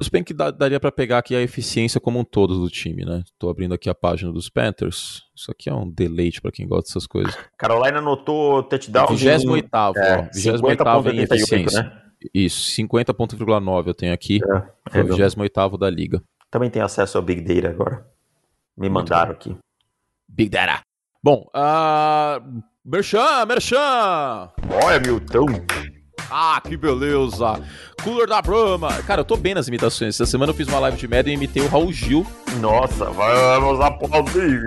[0.00, 3.24] se bem que daria para pegar aqui a eficiência como um todo do time, né?
[3.38, 5.22] Tô abrindo aqui a página dos Panthers.
[5.34, 7.36] Isso aqui é um deleite para quem gosta dessas coisas.
[7.56, 9.06] Carolina anotou touchdown.
[9.08, 11.82] 28 é, 28 em eficiência.
[11.82, 12.02] Né?
[12.32, 14.40] Isso, 50.9 eu tenho aqui.
[14.92, 16.22] É, é o 28 da liga.
[16.50, 18.06] Também tem acesso ao Big Data agora.
[18.76, 19.56] Me mandaram aqui.
[20.28, 20.82] Big Data.
[21.24, 24.50] Bom, uh, Merchan, Merchan!
[24.84, 25.46] Olha, Milton!
[26.30, 27.62] Ah, que beleza!
[28.02, 28.92] Cooler da Brahma!
[29.06, 30.16] Cara, eu tô bem nas imitações.
[30.16, 32.26] Essa semana eu fiz uma live de Madden e imitei o Raul Gil.
[32.60, 34.60] Nossa, vamos aplaudir!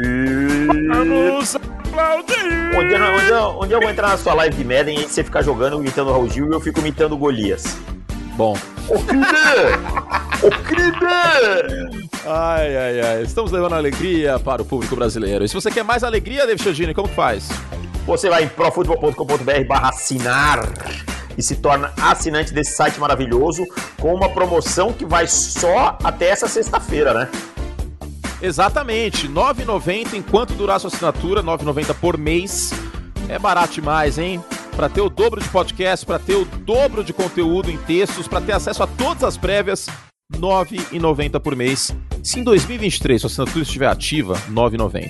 [0.88, 2.76] Vamos aplaudir!
[2.76, 5.08] Um dia, um, dia, um dia eu vou entrar na sua live de Madden e
[5.08, 7.78] você ficar jogando imitando o Raul Gil e eu fico imitando o Golias.
[8.36, 8.58] Bom.
[8.90, 9.28] O crime!
[10.42, 12.07] o crime!
[12.30, 13.24] Ai, ai, ai.
[13.24, 15.46] Estamos levando alegria para o público brasileiro.
[15.46, 17.48] E se você quer mais alegria, David Chodini, como que faz?
[18.06, 20.60] Você vai em profutbol.com.br barra assinar
[21.38, 23.64] e se torna assinante desse site maravilhoso
[23.98, 27.30] com uma promoção que vai só até essa sexta-feira, né?
[28.42, 32.72] Exatamente, R$ 9,90 enquanto durar sua assinatura, R$ 9,90 por mês.
[33.30, 34.44] É barato demais, hein?
[34.76, 38.42] Para ter o dobro de podcast, para ter o dobro de conteúdo em textos, para
[38.42, 39.88] ter acesso a todas as prévias,
[40.34, 41.96] R$ 9,90 por mês.
[42.22, 45.08] Se em 2023 sua assinatura estiver ativa, R$ 9,90.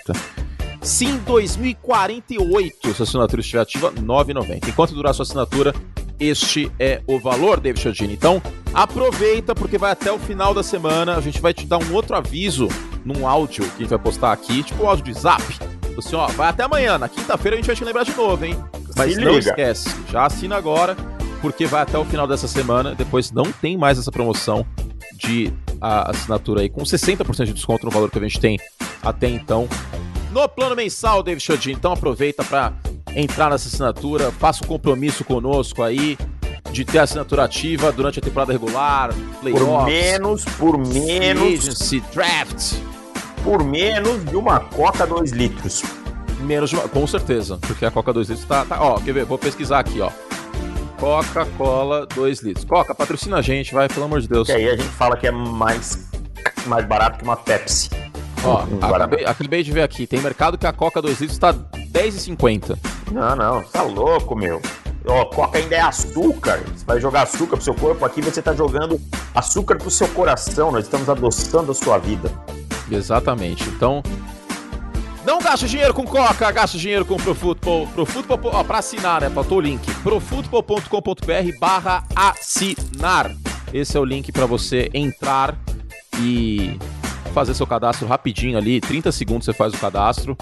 [0.82, 4.68] Se em 2048 sua assinatura estiver ativa, R$ 9,90.
[4.70, 5.74] Enquanto durar sua assinatura,
[6.20, 8.14] este é o valor, David Chodini.
[8.14, 8.42] Então,
[8.74, 11.16] aproveita porque vai até o final da semana.
[11.18, 12.68] A gente vai te dar um outro aviso
[13.04, 15.42] num áudio que a gente vai postar aqui, tipo um áudio de zap.
[15.98, 17.00] Assim, ó, vai até amanhã.
[17.00, 18.56] Na quinta-feira a gente vai te lembrar de novo, hein?
[18.96, 19.50] Mas Se não liga.
[19.50, 20.96] esquece, já assina agora,
[21.42, 22.94] porque vai até o final dessa semana.
[22.94, 24.64] Depois não tem mais essa promoção
[25.18, 25.52] de
[25.82, 28.60] a assinatura aí com 60% de desconto no valor que a gente tem
[29.04, 29.68] até então.
[30.32, 32.74] No plano mensal, David Chodin, então aproveita para
[33.16, 36.18] entrar nessa assinatura, faça o um compromisso conosco aí
[36.72, 42.76] de ter assinatura ativa durante a temporada regular, playoffs, por menos, por menos, agency, draft,
[43.44, 45.84] por menos de uma coca 2 litros.
[46.42, 48.80] Menos de uma, com certeza, porque a Coca 2 litros tá, tá.
[48.80, 49.26] Ó, quer ver?
[49.26, 50.12] Vou pesquisar aqui, ó.
[51.00, 52.66] Coca-Cola 2 litros.
[52.66, 54.48] Coca, patrocina a gente, vai, pelo amor de Deus.
[54.48, 56.10] Que aí a gente fala que é mais,
[56.66, 57.90] mais barato que uma Pepsi.
[58.44, 62.78] Ó, acabei, acabei, de ver aqui, tem mercado que a Coca 2 litros tá R$10,50.
[63.12, 64.62] Não, não, tá louco, meu.
[65.06, 66.62] Ó, Coca ainda é açúcar.
[66.76, 69.00] Você vai jogar açúcar pro seu corpo, aqui você tá jogando
[69.34, 70.72] açúcar pro seu coração.
[70.72, 72.32] Nós estamos adoçando a sua vida.
[72.92, 73.68] Exatamente.
[73.70, 74.02] Então,
[75.28, 77.86] não gaste dinheiro com Coca, gaste dinheiro com ProFootball.
[77.88, 79.30] ProFootball, ó, pra assinar, né?
[79.30, 79.86] Faltou o link.
[79.96, 83.36] profutbol.com.br barra assinar.
[83.74, 85.54] Esse é o link para você entrar
[86.22, 86.80] e
[87.34, 88.80] fazer seu cadastro rapidinho ali.
[88.80, 90.38] 30 segundos você faz o cadastro.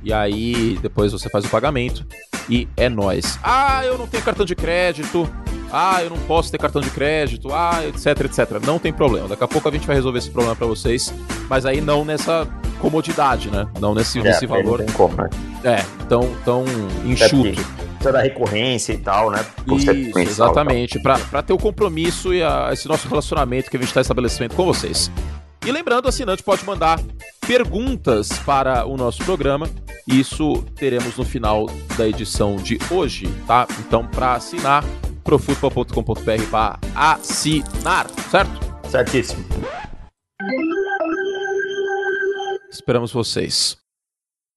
[0.00, 2.06] E aí depois você faz o pagamento.
[2.48, 3.36] E é nós.
[3.42, 5.28] Ah, eu não tenho cartão de crédito.
[5.72, 8.64] Ah, eu não posso ter cartão de crédito, ah, etc, etc.
[8.64, 9.26] Não tem problema.
[9.26, 11.12] Daqui a pouco a gente vai resolver esse problema para vocês,
[11.48, 12.46] mas aí não nessa
[12.80, 13.66] comodidade, né?
[13.78, 14.78] Não nesse, é, nesse valor.
[14.78, 15.28] Não tem como, né?
[15.64, 16.64] É, tão, tão
[17.04, 17.42] enxuto.
[17.42, 19.44] Precisa da recorrência e tal, né?
[19.76, 20.98] Isso, exatamente.
[21.00, 24.64] Para ter o compromisso e a, esse nosso relacionamento que a gente está estabelecendo com
[24.64, 25.10] vocês.
[25.64, 26.98] E lembrando, o assinante pode mandar
[27.46, 29.68] perguntas para o nosso programa.
[30.06, 31.66] Isso teremos no final
[31.96, 33.66] da edição de hoje, tá?
[33.80, 34.82] Então, para assinar,
[35.22, 38.70] profutbol.com.br para assinar, certo?
[38.88, 39.44] Certíssimo.
[42.70, 43.76] Esperamos vocês.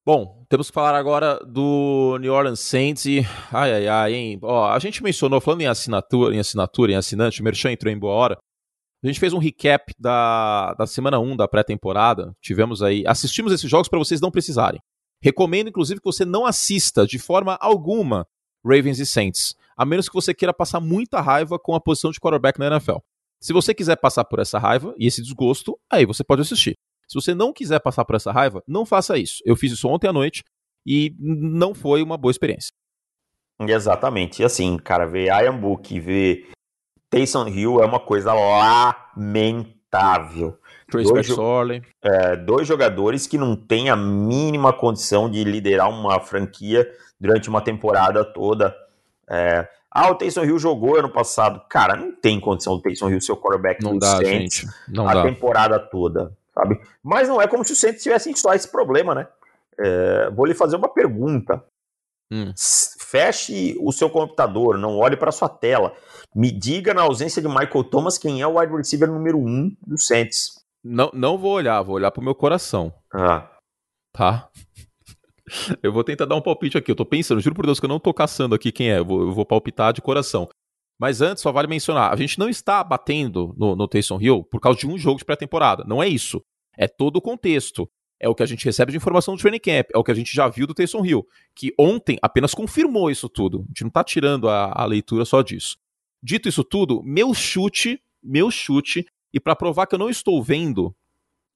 [0.05, 3.25] Bom, temos que falar agora do New Orleans Saints e.
[3.51, 4.39] Ai, ai, ai, hein?
[4.41, 7.97] Ó, a gente mencionou, falando em assinatura, em assinatura, em assinante, o Merchan entrou em
[7.97, 8.37] boa hora.
[9.03, 12.33] A gente fez um recap da, da semana 1 da pré-temporada.
[12.41, 13.03] Tivemos aí.
[13.05, 14.79] Assistimos esses jogos para vocês não precisarem.
[15.21, 18.27] Recomendo, inclusive, que você não assista de forma alguma
[18.63, 22.19] Ravens e Saints a menos que você queira passar muita raiva com a posição de
[22.19, 22.97] quarterback na NFL.
[23.41, 26.77] Se você quiser passar por essa raiva e esse desgosto, aí você pode assistir.
[27.07, 29.41] Se você não quiser passar por essa raiva, não faça isso.
[29.45, 30.43] Eu fiz isso ontem à noite
[30.85, 32.71] e não foi uma boa experiência.
[33.59, 34.41] Exatamente.
[34.41, 36.49] E assim, cara, ver Ian Book, ver
[37.09, 38.33] Taysom Hill é uma coisa
[39.15, 40.57] lamentável.
[40.89, 41.29] Trace dois,
[42.01, 46.87] é, dois jogadores que não têm a mínima condição de liderar uma franquia
[47.19, 48.75] durante uma temporada toda.
[49.29, 51.61] É, ah, o Taysom Hill jogou ano passado.
[51.69, 54.67] Cara, não tem condição do Taysom Hill ser o quarterback não dá, gente.
[54.87, 55.23] Não a dá.
[55.23, 56.79] temporada toda, sabe?
[57.01, 59.27] Mas não é como se o Saints tivesse só esse problema, né?
[59.79, 61.63] É, vou lhe fazer uma pergunta.
[62.31, 62.53] Hum.
[62.99, 65.95] Feche o seu computador, não olhe para sua tela.
[66.35, 69.99] Me diga, na ausência de Michael Thomas, quem é o wide receiver número um do
[69.99, 70.59] Saints.
[70.83, 72.93] Não, não vou olhar, vou olhar pro meu coração.
[73.13, 73.49] Ah.
[74.11, 74.49] Tá?
[75.81, 76.91] eu vou tentar dar um palpite aqui.
[76.91, 78.99] Eu tô pensando, juro por Deus que eu não tô caçando aqui quem é.
[78.99, 80.49] Eu vou, eu vou palpitar de coração.
[81.03, 84.61] Mas antes, só vale mencionar: a gente não está batendo no, no Taysom Hill por
[84.61, 85.83] causa de um jogo de pré-temporada.
[85.85, 86.41] Não é isso.
[86.77, 87.91] É todo o contexto.
[88.21, 89.87] É o que a gente recebe de informação do training camp.
[89.93, 91.27] É o que a gente já viu do Taysom Hill.
[91.53, 93.65] Que ontem apenas confirmou isso tudo.
[93.65, 95.75] A gente não tá tirando a, a leitura só disso.
[96.23, 100.95] Dito isso tudo, meu chute, meu chute, e para provar que eu não estou vendo,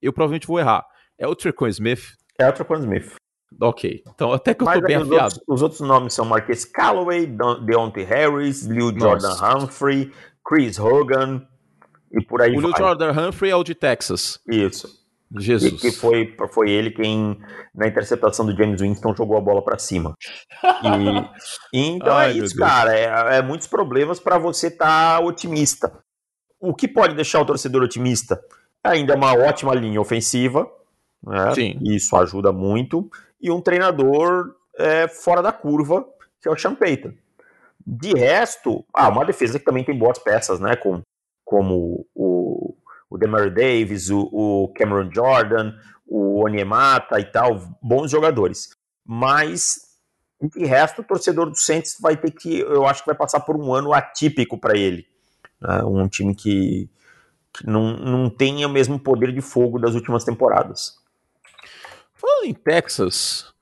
[0.01, 0.85] eu provavelmente vou errar.
[1.17, 2.17] É o Trequan Smith.
[2.37, 3.15] É o Trequan Smith.
[3.59, 5.23] Ok, então até que eu Mas tô bem os afiado.
[5.23, 7.25] Outros, os outros nomes são Marquês Calloway,
[7.65, 10.11] Deontay Harris, Lil Jordan Humphrey,
[10.45, 11.41] Chris Hogan
[12.11, 12.63] e por aí o vai.
[12.63, 14.39] O Lil Jordan Humphrey é o de Texas.
[14.47, 15.07] Isso.
[15.35, 15.73] Jesus.
[15.73, 17.37] E que foi, foi ele quem,
[17.75, 20.13] na interceptação do James Winston, jogou a bola para cima.
[20.63, 21.27] E,
[21.73, 22.97] então Ai, é isso, cara.
[22.97, 25.91] É, é, muitos problemas para você estar tá otimista.
[26.59, 28.39] O que pode deixar o torcedor otimista?
[28.83, 30.65] Ainda é uma ótima linha ofensiva.
[31.21, 31.53] Né?
[31.53, 31.79] Sim.
[31.83, 33.09] Isso ajuda muito
[33.41, 36.05] e um treinador é, fora da curva,
[36.41, 37.13] que é o Payton.
[37.85, 40.75] De resto, ah, uma defesa que também tem boas peças, né?
[40.75, 41.01] Com,
[41.45, 42.75] como o,
[43.09, 45.73] o Demario Davis, o, o, Cameron Jordan,
[46.05, 48.69] o Onyemata e tal, bons jogadores.
[49.05, 49.79] Mas,
[50.41, 53.55] de resto, o torcedor do Saints vai ter que, eu acho que vai passar por
[53.55, 55.05] um ano atípico para ele.
[55.61, 55.83] Né?
[55.85, 56.89] Um time que,
[57.53, 61.06] que não, não tem o mesmo poder de fogo das últimas temporadas.
[62.17, 63.53] Falando em Texas,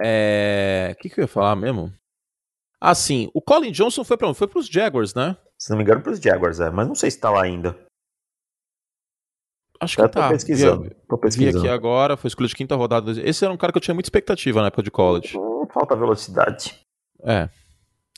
[0.00, 0.94] é...
[0.94, 1.92] o que, que eu ia falar mesmo?
[2.80, 4.38] Ah, sim, o Colin Johnson foi para onde?
[4.38, 5.36] Foi para os Jaguars, né?
[5.58, 6.70] Se não me engano, para os Jaguars, é.
[6.70, 7.74] Mas não sei se está lá ainda.
[9.80, 10.28] Acho que tá.
[10.28, 10.84] Pesquisando.
[10.84, 11.62] Vi, tô pesquisando.
[11.62, 13.12] Vi aqui agora, foi escolha de quinta rodada.
[13.22, 15.34] Esse era um cara que eu tinha muita expectativa na época de college.
[15.72, 16.78] Falta velocidade.
[17.22, 17.48] É.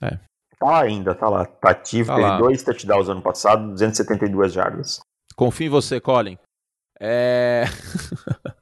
[0.02, 0.18] É.
[0.58, 1.44] Tá lá ainda, tá lá.
[1.44, 2.38] Tá ativo, tá teve lá.
[2.38, 5.00] dois touchdowns ano passado, 272 jardas.
[5.34, 6.38] Confio em você, Colin.
[6.98, 7.64] É.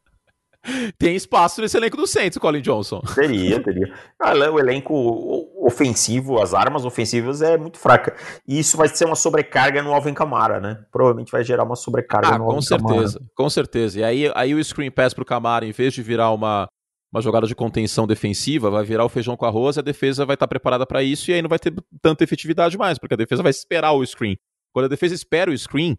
[0.98, 3.00] tem espaço nesse elenco do Saints, Colin Johnson.
[3.14, 3.92] Teria, teria.
[4.20, 8.14] Ah, o elenco ofensivo, as armas ofensivas é muito fraca.
[8.46, 10.85] E isso vai ser uma sobrecarga no Alvin Camara, né?
[10.90, 13.33] Provavelmente vai gerar uma sobrecarga ah, no Alvin com certeza, Camara.
[13.35, 14.00] Com certeza.
[14.00, 16.68] E aí, aí o screen pass pro Camara, em vez de virar uma,
[17.12, 20.35] uma jogada de contenção defensiva, vai virar o feijão com arroz e a defesa vai
[20.35, 21.72] estar preparada para isso e aí não vai ter
[22.03, 24.37] tanta efetividade mais, porque a defesa vai esperar o screen.
[24.72, 25.96] Quando a defesa espera o screen,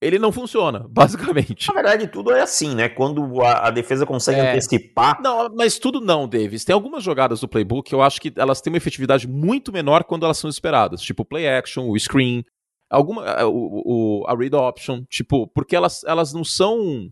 [0.00, 1.68] ele não funciona, basicamente.
[1.68, 2.88] Na verdade, tudo é assim, né?
[2.88, 4.50] Quando a, a defesa consegue é...
[4.50, 5.20] antecipar.
[5.22, 6.64] Não, mas tudo não, Davis.
[6.64, 10.04] Tem algumas jogadas do playbook que eu acho que elas têm uma efetividade muito menor
[10.04, 11.00] quando elas são esperadas.
[11.00, 12.44] Tipo play action, o screen,
[12.90, 15.02] alguma, o, o, a read option.
[15.08, 17.10] Tipo, porque elas, elas não são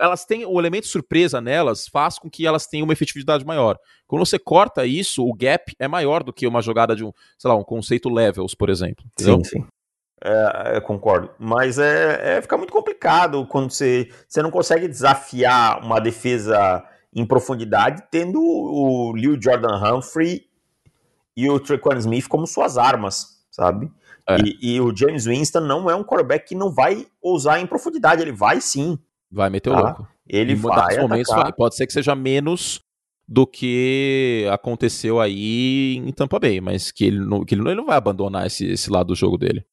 [0.00, 3.76] elas têm o elemento surpresa nelas faz com que elas tenham uma efetividade maior.
[4.06, 7.50] Quando você corta isso, o gap é maior do que uma jogada de um, sei
[7.50, 9.04] lá, um conceito levels, por exemplo.
[9.18, 9.64] Sim, sim.
[10.24, 11.30] É, concordo.
[11.38, 17.26] Mas é, é fica muito complicado quando você, você não consegue desafiar uma defesa em
[17.26, 20.46] profundidade tendo o Lil Jordan Humphrey
[21.36, 23.90] e o Trequan Smith como suas armas, sabe?
[24.28, 24.36] É.
[24.40, 28.22] E, e, o James Winston não é um quarterback que não vai ousar em profundidade,
[28.22, 28.96] ele vai sim.
[29.30, 29.80] Vai meter o tá?
[29.80, 30.08] louco.
[30.28, 31.52] Ele em vai momentos vai.
[31.52, 32.80] Pode ser que seja menos
[33.26, 37.80] do que aconteceu aí em Tampa Bay, mas que ele não, que ele não, ele
[37.80, 39.64] não vai abandonar esse, esse lado do jogo dele.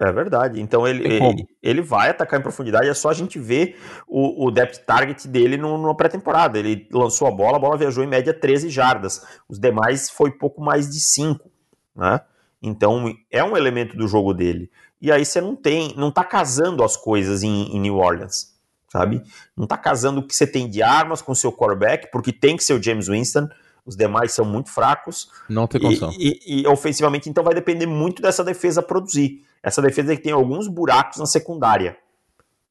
[0.00, 0.60] É verdade.
[0.60, 2.88] Então ele, ele, ele, vai atacar em profundidade.
[2.88, 3.78] É só a gente ver
[4.08, 6.58] o, o depth target dele no, numa pré-temporada.
[6.58, 9.24] Ele lançou a bola, a bola viajou em média 13 jardas.
[9.48, 11.48] Os demais foi pouco mais de 5.
[11.94, 12.20] Né?
[12.60, 14.70] Então é um elemento do jogo dele.
[15.00, 18.52] E aí você não tem, não tá casando as coisas em, em New Orleans
[18.92, 19.22] sabe?
[19.56, 22.58] Não está casando o que você tem de armas com o seu quarterback, porque tem
[22.58, 23.48] que ser o James Winston,
[23.84, 25.30] os demais são muito fracos.
[25.48, 26.10] Não tem condição.
[26.12, 29.44] E, e, e, ofensivamente, então, vai depender muito dessa defesa produzir.
[29.62, 31.96] Essa defesa que tem alguns buracos na secundária.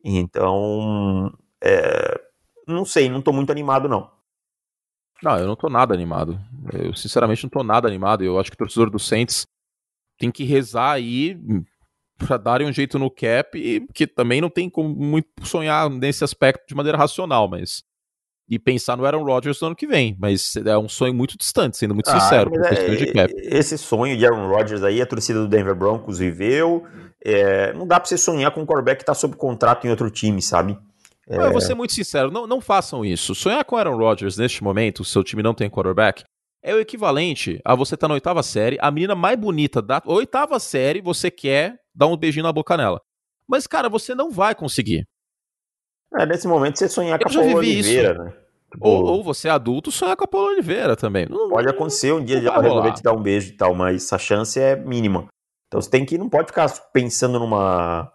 [0.03, 2.19] Então, é,
[2.67, 4.09] não sei, não estou muito animado, não.
[5.21, 6.39] Não, eu não estou nada animado.
[6.73, 8.23] Eu, sinceramente, não estou nada animado.
[8.23, 9.45] Eu acho que o torcedor do Saints
[10.17, 11.37] tem que rezar aí
[12.17, 16.23] para darem um jeito no cap, e que também não tem como muito sonhar nesse
[16.23, 17.83] aspecto de maneira racional, mas
[18.51, 21.77] e pensar no Aaron Rodgers no ano que vem, mas é um sonho muito distante,
[21.77, 23.33] sendo muito ah, sincero, é, cap.
[23.37, 26.83] Esse sonho de Aaron Rodgers aí, a torcida do Denver Broncos viveu,
[27.23, 30.11] é, não dá para você sonhar com um quarterback que tá sob contrato em outro
[30.11, 30.77] time, sabe?
[31.29, 31.37] É...
[31.37, 33.33] Eu vou ser muito sincero, não, não façam isso.
[33.33, 36.25] Sonhar com Aaron Rodgers neste momento, o seu time não tem quarterback,
[36.61, 40.01] é o equivalente a você estar tá na oitava série, a menina mais bonita da
[40.05, 42.99] oitava série, você quer dar um beijinho na boca nela.
[43.47, 45.07] Mas, cara, você não vai conseguir.
[46.19, 48.23] É, nesse momento você sonhar com a Paula Oliveira, isso.
[48.23, 48.40] né?
[48.79, 51.27] Ou, ou, você é adulto sonhar com a Paula Oliveira também.
[51.29, 54.11] Não, pode acontecer um dia de ela resolver te dar um beijo e tal, mas
[54.13, 55.27] a chance é mínima.
[55.67, 58.11] Então você tem que não pode ficar pensando numa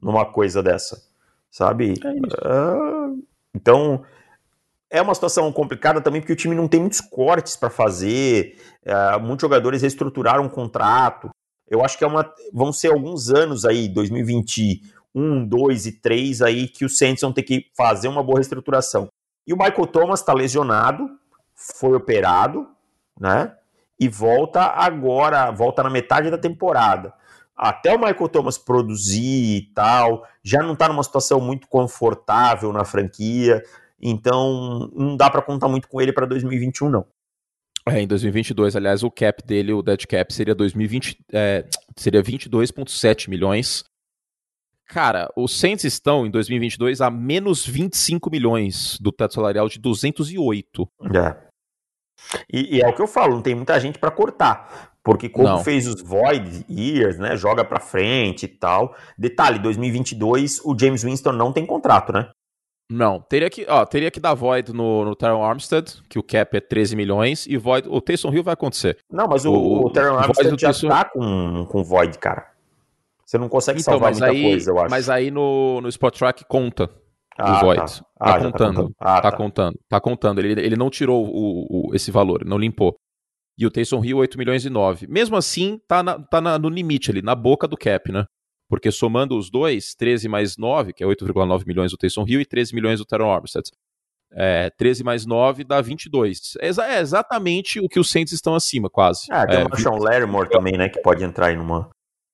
[0.00, 1.02] numa coisa dessa,
[1.50, 1.94] sabe?
[2.04, 3.22] É uh,
[3.54, 4.04] então
[4.90, 8.56] é uma situação complicada também porque o time não tem muitos cortes para fazer.
[8.84, 11.30] Uh, muitos jogadores reestruturaram um contrato.
[11.68, 16.68] Eu acho que é uma, vão ser alguns anos aí, 2021, 2 e 3 aí,
[16.68, 19.08] que os Saints vão ter que fazer uma boa reestruturação.
[19.46, 21.08] E o Michael Thomas está lesionado,
[21.54, 22.66] foi operado,
[23.18, 23.54] né?
[23.98, 27.14] E volta agora, volta na metade da temporada.
[27.56, 32.84] Até o Michael Thomas produzir e tal, já não está numa situação muito confortável na
[32.84, 33.62] franquia,
[34.00, 37.06] então não dá para contar muito com ele para 2021 não.
[37.88, 41.64] É, em 2022, aliás, o cap dele, o dead cap, seria 2020, é,
[41.96, 43.84] seria 22,7 milhões.
[44.88, 50.88] Cara, os Saints estão em 2022 a menos 25 milhões do teto salarial de 208.
[51.14, 51.36] É.
[52.52, 54.92] E, e é o que eu falo, não tem muita gente para cortar.
[55.02, 55.62] Porque como não.
[55.62, 58.94] fez os Void Years, né, joga para frente e tal.
[59.16, 62.28] Detalhe, 2022 o James Winston não tem contrato, né?
[62.90, 66.56] Não, teria que, ó, teria que dar void no, no Terron Armstead, que o cap
[66.56, 67.88] é 13 milhões, e void.
[67.88, 68.98] O Taysom Hill vai acontecer.
[69.10, 70.88] Não, mas o, o, o Terron Armstead já Taysom...
[70.88, 72.55] tá com, com void, cara.
[73.26, 74.90] Você não consegue então, salvar muita aí, coisa, eu acho.
[74.90, 76.88] Mas aí no, no Spot Track conta
[77.36, 77.80] ah, o void.
[77.80, 78.88] Tá, ah, tá contando.
[78.88, 79.80] Tá, ah, tá, tá, contando.
[79.88, 80.38] Tá contando.
[80.38, 82.96] Ele, ele não tirou o, o, esse valor, não limpou.
[83.58, 85.06] E o Taysom Hill, 8 milhões e 9.
[85.08, 88.26] Mesmo assim, tá, na, tá na, no limite ali, na boca do cap, né?
[88.68, 92.46] Porque somando os dois, 13 mais 9, que é 8,9 milhões do Taysom Hill, e
[92.46, 93.70] 13 milhões do Teron Armstead.
[94.32, 96.56] É, 13 mais 9 dá 22.
[96.60, 99.26] É, é exatamente o que os Saints estão acima, quase.
[99.30, 101.88] Ah, tem é, o Marshawn Lattimore também, né, que pode entrar aí numa,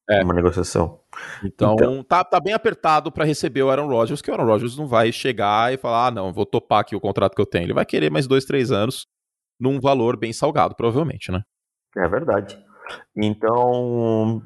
[0.09, 0.21] é.
[0.21, 1.01] numa negociação.
[1.45, 4.77] Então, então, Tá, tá bem apertado para receber o Aaron Rodgers, que o Aaron Rodgers
[4.77, 7.67] não vai chegar e falar, ah, não, vou topar aqui o contrato que eu tenho.
[7.67, 9.07] Ele vai querer mais dois, três anos
[9.59, 11.43] num valor bem salgado, provavelmente, né?
[11.97, 12.59] É verdade.
[13.17, 14.43] Então,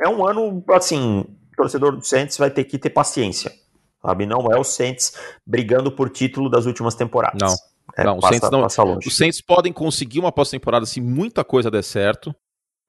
[0.00, 3.52] é um ano, assim, o torcedor do Saints vai ter que ter paciência.
[4.00, 4.26] Sabe?
[4.26, 5.14] Não é o Saints
[5.44, 7.40] brigando por título das últimas temporadas.
[7.40, 7.54] Não.
[7.96, 8.98] É, não, passa, Saints não.
[8.98, 12.34] Os Saints podem conseguir uma pós-temporada se muita coisa der certo.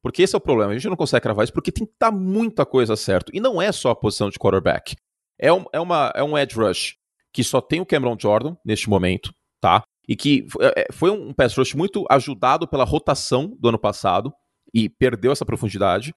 [0.01, 0.71] Porque esse é o problema.
[0.71, 3.31] A gente não consegue cravar isso porque tem que estar muita coisa certo.
[3.33, 4.95] E não é só a posição de quarterback.
[5.37, 6.95] É um, é uma, é um edge rush
[7.33, 9.31] que só tem o Cameron Jordan neste momento,
[9.61, 9.83] tá?
[10.09, 14.33] e que é, é, foi um pass rush muito ajudado pela rotação do ano passado
[14.73, 16.15] e perdeu essa profundidade.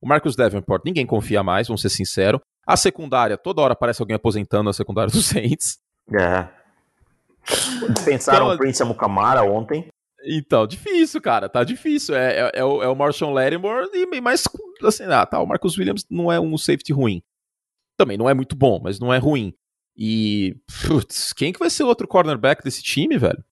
[0.00, 2.40] O Marcus Davenport, ninguém confia mais, vamos ser sinceros.
[2.66, 5.78] A secundária, toda hora aparece alguém aposentando a secundária dos Saints.
[6.18, 6.48] É.
[7.92, 9.88] Dispensaram então, o Prince Amukamara ontem.
[10.26, 12.14] Então, difícil, cara, tá difícil.
[12.14, 14.44] É, é, é o, é o Marshall Lattimore, e, mas
[14.82, 17.22] assim, ah, tá, o Marcus Williams não é um safety ruim.
[17.96, 19.54] Também não é muito bom, mas não é ruim.
[19.96, 20.56] E,
[20.86, 23.44] putz, quem que vai ser o outro cornerback desse time, velho?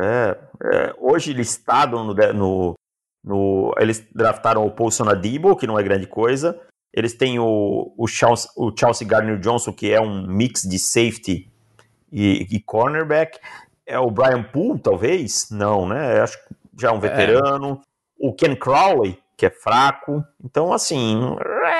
[0.00, 2.74] É, é hoje listado no, no,
[3.24, 6.60] no, Eles draftaram o Paulson Adibo, que não é grande coisa.
[6.92, 11.50] Eles têm o, o, Chelsea, o Chelsea Gardner Johnson, que é um mix de safety
[12.12, 13.38] e, e cornerback.
[13.86, 15.48] É o Brian Poole, talvez?
[15.50, 16.20] Não, né?
[16.20, 17.00] Acho que já é um é.
[17.00, 17.80] veterano.
[18.20, 18.26] É.
[18.28, 20.24] O Ken Crowley, que é fraco.
[20.42, 21.18] Então, assim,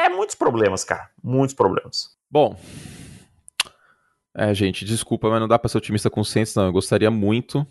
[0.05, 1.09] é muitos problemas, cara.
[1.23, 2.17] Muitos problemas.
[2.31, 2.59] Bom.
[4.35, 6.65] É, gente, desculpa, mas não dá pra ser otimista com o Saints, não.
[6.65, 7.67] Eu gostaria muito,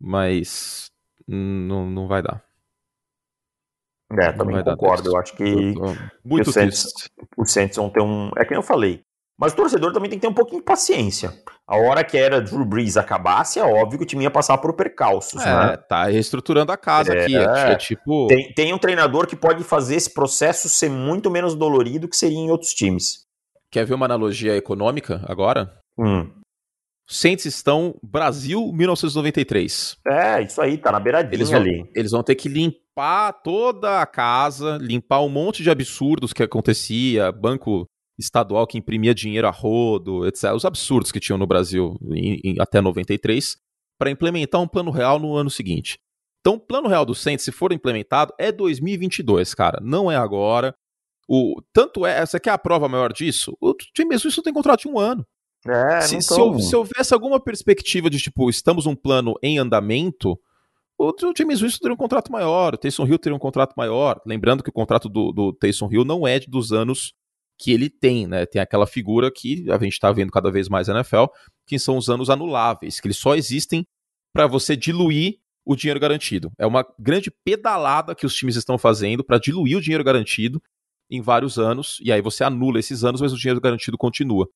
[0.00, 0.90] mas
[1.26, 2.44] não, não vai dar.
[4.12, 5.10] É, também concordo.
[5.10, 5.74] Eu acho que,
[6.24, 8.30] muito que o, Saints, o Saints vão ter um.
[8.36, 9.02] É que eu falei.
[9.38, 11.32] Mas o torcedor também tem que ter um pouquinho de paciência.
[11.66, 14.74] A hora que era Drew Brees acabasse, é óbvio que o time ia passar por
[14.74, 15.76] percalços, é, né?
[15.76, 17.36] tá reestruturando a casa é, aqui.
[17.36, 18.26] É, é tipo...
[18.28, 22.38] Tem, tem um treinador que pode fazer esse processo ser muito menos dolorido que seria
[22.38, 23.24] em outros times.
[23.70, 25.76] Quer ver uma analogia econômica agora?
[25.98, 26.30] Hum.
[27.06, 29.96] Saints estão Brasil 1993.
[30.06, 31.90] É, isso aí, tá na beiradinha eles vão, ali.
[31.94, 37.32] Eles vão ter que limpar toda a casa, limpar um monte de absurdos que acontecia,
[37.32, 37.86] banco
[38.18, 40.52] estadual que imprimia dinheiro a rodo, etc.
[40.54, 43.56] Os absurdos que tinham no Brasil em, em, até 93,
[43.98, 45.98] para implementar um plano real no ano seguinte.
[46.40, 49.80] Então, o plano real do Saints, se for implementado, é 2022, cara.
[49.82, 50.74] Não é agora.
[51.26, 53.56] O, tanto é, essa aqui é a prova maior disso.
[53.60, 55.26] O time isso tem contrato de um ano.
[55.66, 60.38] É, se, se, se, houvesse alguma perspectiva de, tipo, estamos um plano em andamento,
[60.98, 64.20] o, o James Winston teria um contrato maior, o Taysom Hill teria um contrato maior.
[64.26, 67.14] Lembrando que o contrato do, do Taysom Hill não é de, dos anos
[67.58, 68.46] que ele tem, né?
[68.46, 71.26] Tem aquela figura que a gente está vendo cada vez mais na NFL,
[71.66, 73.86] que são os anos anuláveis, que eles só existem
[74.32, 76.52] para você diluir o dinheiro garantido.
[76.58, 80.62] É uma grande pedalada que os times estão fazendo para diluir o dinheiro garantido
[81.10, 84.48] em vários anos, e aí você anula esses anos, mas o dinheiro garantido continua.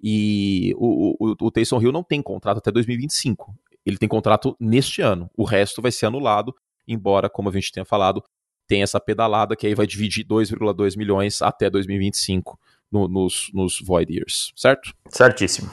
[0.00, 3.54] E o, o, o Taysom Hill não tem contrato até 2025.
[3.84, 5.28] Ele tem contrato neste ano.
[5.36, 6.54] O resto vai ser anulado,
[6.86, 8.22] embora, como a gente tenha falado,
[8.68, 12.60] tem essa pedalada que aí vai dividir 2,2 milhões até 2025
[12.92, 14.94] no, nos, nos Void Years, certo?
[15.08, 15.70] Certíssimo.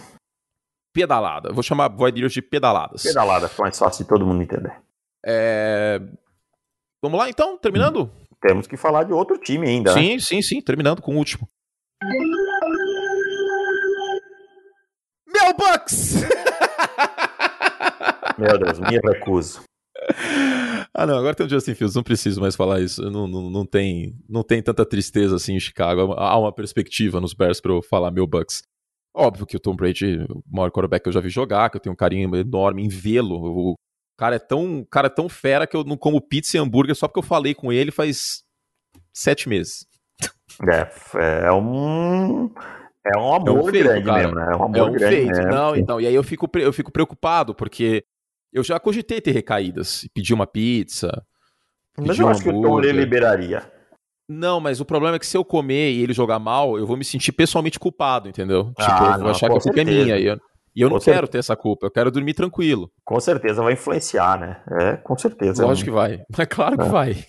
[0.93, 1.51] Pedalada.
[1.51, 3.03] vou chamar Void Years de pedaladas.
[3.03, 4.73] Pedalada, fica mais fácil de todo mundo entender.
[5.25, 5.99] É...
[7.03, 8.09] Vamos lá então, terminando?
[8.41, 9.93] Temos que falar de outro time ainda.
[9.93, 10.19] Sim, né?
[10.19, 11.49] sim, sim, terminando com o último.
[15.27, 16.23] Meu Bucks!
[18.37, 19.63] Meu Deus, me recuso.
[20.97, 23.01] Ah, não, agora tem o Justin Fields, não preciso mais falar isso.
[23.11, 26.13] Não, não, não, tem, não tem tanta tristeza assim em Chicago.
[26.13, 28.63] Há uma perspectiva nos Bears para eu falar meu Bucks.
[29.13, 31.81] Óbvio que o Tom Brady, o maior quarterback que eu já vi jogar, que eu
[31.81, 33.35] tenho um carinho enorme em vê-lo.
[33.35, 33.75] O
[34.17, 37.09] cara é tão, cara é tão fera que eu não como pizza e hambúrguer só
[37.09, 38.43] porque eu falei com ele faz
[39.13, 39.85] sete meses.
[40.65, 42.49] É, é um.
[43.05, 44.17] É um amor é um feito, grande cara.
[44.19, 44.47] mesmo, né?
[44.49, 45.15] É um amor é um grande.
[45.15, 45.47] Feito.
[45.47, 48.03] Não, então, e aí eu fico, eu fico preocupado, porque
[48.55, 51.11] eu já cogitei ter recaídas, pedir uma pizza.
[51.97, 53.69] Mas eu acho que o Tom liberaria.
[54.29, 56.95] Não, mas o problema é que se eu comer e ele jogar mal, eu vou
[56.95, 58.71] me sentir pessoalmente culpado, entendeu?
[58.77, 60.17] Ah, tipo, eu vou não, achar que a culpa é minha.
[60.17, 60.39] E eu,
[60.73, 61.31] e eu não quero certeza.
[61.33, 62.89] ter essa culpa, eu quero dormir tranquilo.
[63.03, 64.63] Com certeza vai influenciar, né?
[64.79, 65.65] É, com certeza.
[65.65, 66.23] Lógico que vai.
[66.39, 66.89] É claro que é.
[66.89, 67.15] vai.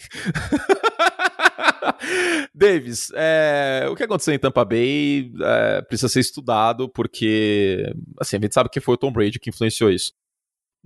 [2.54, 8.40] Davis, é, o que aconteceu em Tampa Bay é, precisa ser estudado, porque assim, a
[8.40, 10.12] gente sabe que foi o Tom Brady que influenciou isso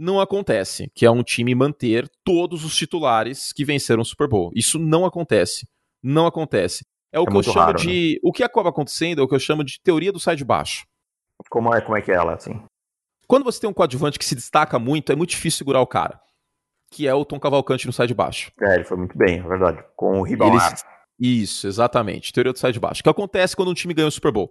[0.01, 4.51] não acontece, que é um time manter todos os titulares que venceram o Super Bowl.
[4.55, 5.69] Isso não acontece.
[6.03, 6.87] Não acontece.
[7.13, 8.15] É o é que eu chamo raro, de.
[8.15, 8.21] Né?
[8.23, 10.87] O que acaba acontecendo é o que eu chamo de teoria do sai de baixo.
[11.51, 12.63] Como é, como é que é ela, assim?
[13.27, 16.19] Quando você tem um coadjuvante que se destaca muito, é muito difícil segurar o cara.
[16.91, 18.51] Que é o Tom Cavalcante no sai de baixo.
[18.61, 19.85] É, ele foi muito bem, é verdade.
[19.97, 20.73] Com o Ribamar.
[20.73, 21.43] Ele...
[21.43, 22.33] Isso, exatamente.
[22.33, 23.01] Teoria do sai de baixo.
[23.01, 24.51] O que acontece quando um time ganha o Super Bowl?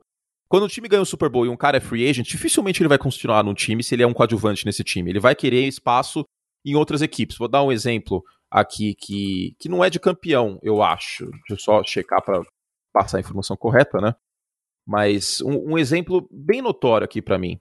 [0.50, 2.90] Quando o time ganha o Super Bowl e um cara é free agent, dificilmente ele
[2.90, 5.12] vai continuar num time se ele é um coadjuvante nesse time.
[5.12, 6.26] Ele vai querer espaço
[6.66, 7.38] em outras equipes.
[7.38, 11.26] Vou dar um exemplo aqui que, que não é de campeão, eu acho.
[11.26, 12.42] Deixa eu só checar para
[12.92, 14.16] passar a informação correta, né?
[14.88, 17.60] Mas um, um exemplo bem notório aqui para mim.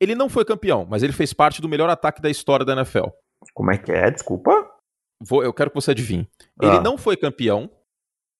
[0.00, 3.08] Ele não foi campeão, mas ele fez parte do melhor ataque da história da NFL.
[3.52, 4.10] Como é que é?
[4.10, 4.50] Desculpa.
[5.20, 6.26] Vou, eu quero que você adivinhe.
[6.58, 6.66] Ah.
[6.66, 7.70] Ele não foi campeão,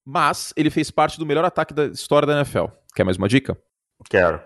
[0.07, 2.67] mas ele fez parte do melhor ataque da história da NFL.
[2.95, 3.61] Quer mais uma dica?
[4.09, 4.41] Quero.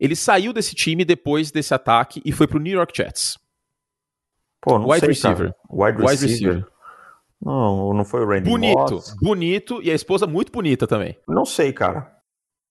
[0.00, 3.38] Ele saiu desse time depois desse ataque e foi pro New York Jets.
[4.60, 5.52] Pô, não Wide sei, receiver.
[5.52, 5.56] cara.
[5.70, 6.10] Wide receiver.
[6.10, 6.72] Wide receiver.
[7.44, 9.16] Não, não foi o Randy Bonito, Moss.
[9.20, 11.18] bonito e a esposa muito bonita também.
[11.26, 12.16] Não sei, cara.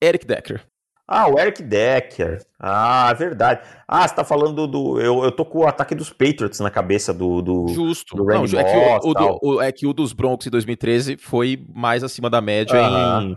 [0.01, 0.65] Eric Decker.
[1.05, 2.41] Ah, o Eric Decker.
[2.57, 3.67] Ah, é verdade.
[3.85, 4.97] Ah, você tá falando do.
[5.01, 7.41] Eu, eu tô com o ataque dos Patriots na cabeça do.
[7.41, 7.67] do...
[7.67, 8.15] Justo.
[8.15, 10.47] do Não, Randy é, que Moss, o, o do- o- é que o dos Broncos
[10.47, 13.23] em 2013 foi mais acima da média Aham.
[13.23, 13.35] em,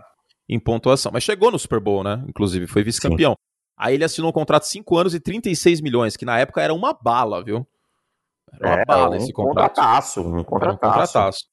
[0.49, 1.11] em pontuação.
[1.11, 2.23] Mas chegou no Super Bowl, né?
[2.27, 3.35] Inclusive, foi vice-campeão.
[3.77, 6.73] Aí ele assinou um contrato de 5 anos e 36 milhões, que na época era
[6.73, 7.67] uma bala, viu?
[8.53, 9.69] Era uma É, bala um esse contrato.
[9.75, 10.21] contrataço.
[10.21, 10.79] Um Era um contrataço.
[11.13, 11.45] contrataço.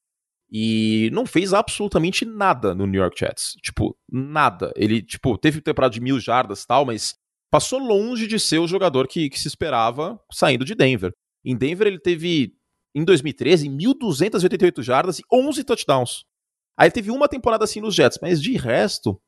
[0.55, 3.55] E não fez absolutamente nada no New York Jets.
[3.63, 4.73] Tipo, nada.
[4.77, 7.15] Ele, tipo, teve temporada de mil jardas e tal, mas
[7.51, 11.13] passou longe de ser o jogador que, que se esperava saindo de Denver.
[11.45, 12.53] Em Denver ele teve,
[12.95, 16.25] em 2013, 1.288 jardas e 11 touchdowns.
[16.77, 19.21] Aí teve uma temporada assim nos Jets, mas de resto,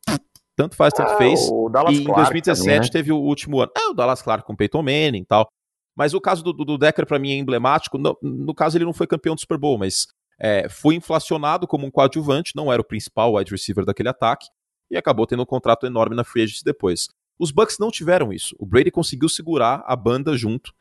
[0.56, 1.40] tanto faz, tanto Ah, fez.
[1.52, 2.88] O Dallas E em Clark 2017 também, né?
[2.90, 3.70] teve o último ano.
[3.76, 5.48] É, o Dallas Clark com o Peyton Manning e tal.
[5.96, 7.96] Mas o caso do, do- Decker, pra mim, é emblemático.
[7.98, 10.06] No, no caso, ele não foi campeão do Super Bowl, mas
[10.40, 14.46] é, foi inflacionado como um coadjuvante, não era o principal wide receiver daquele ataque,
[14.90, 17.08] e acabou tendo um contrato enorme na free agency depois.
[17.38, 18.56] Os Bucks não tiveram isso.
[18.58, 20.72] O Brady conseguiu segurar a banda junto.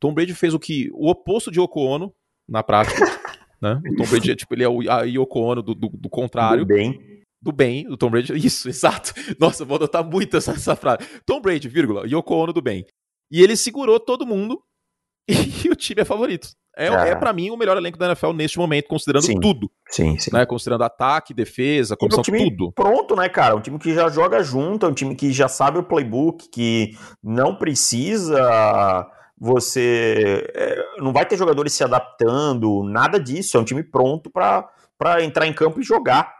[0.00, 2.14] Tom Brady fez o que o oposto de Yoko Ono,
[2.48, 2.94] na prática.
[3.64, 3.80] né?
[3.90, 6.64] O Tom Brady é tipo, ele é o, a Yoko Ono do, do, do contrário
[6.66, 7.00] Tudo bem.
[7.42, 8.32] do bem, o Tom Brady.
[8.46, 9.12] Isso, exato.
[9.40, 10.98] Nossa, vou adotar muito essa, essa frase.
[11.26, 12.84] Tom Brady, vírgula, Yoko Ono do bem.
[13.32, 14.60] E ele segurou todo mundo
[15.28, 16.48] e o time é favorito.
[16.76, 17.08] É, É.
[17.10, 19.38] é para mim o melhor elenco da NFL neste momento, considerando Sim.
[19.40, 20.30] tudo, Sim, sim.
[20.32, 20.44] né?
[20.44, 22.72] Considerando ataque, defesa, comissão, um time tudo.
[22.72, 23.54] pronto, né, cara?
[23.54, 26.96] Um time que já joga junto, é um time que já sabe o playbook, que
[27.22, 29.08] não precisa
[29.44, 30.50] você.
[30.54, 33.56] é, não vai ter jogadores se adaptando, nada disso.
[33.56, 36.32] É um time pronto pra pra entrar em campo e jogar.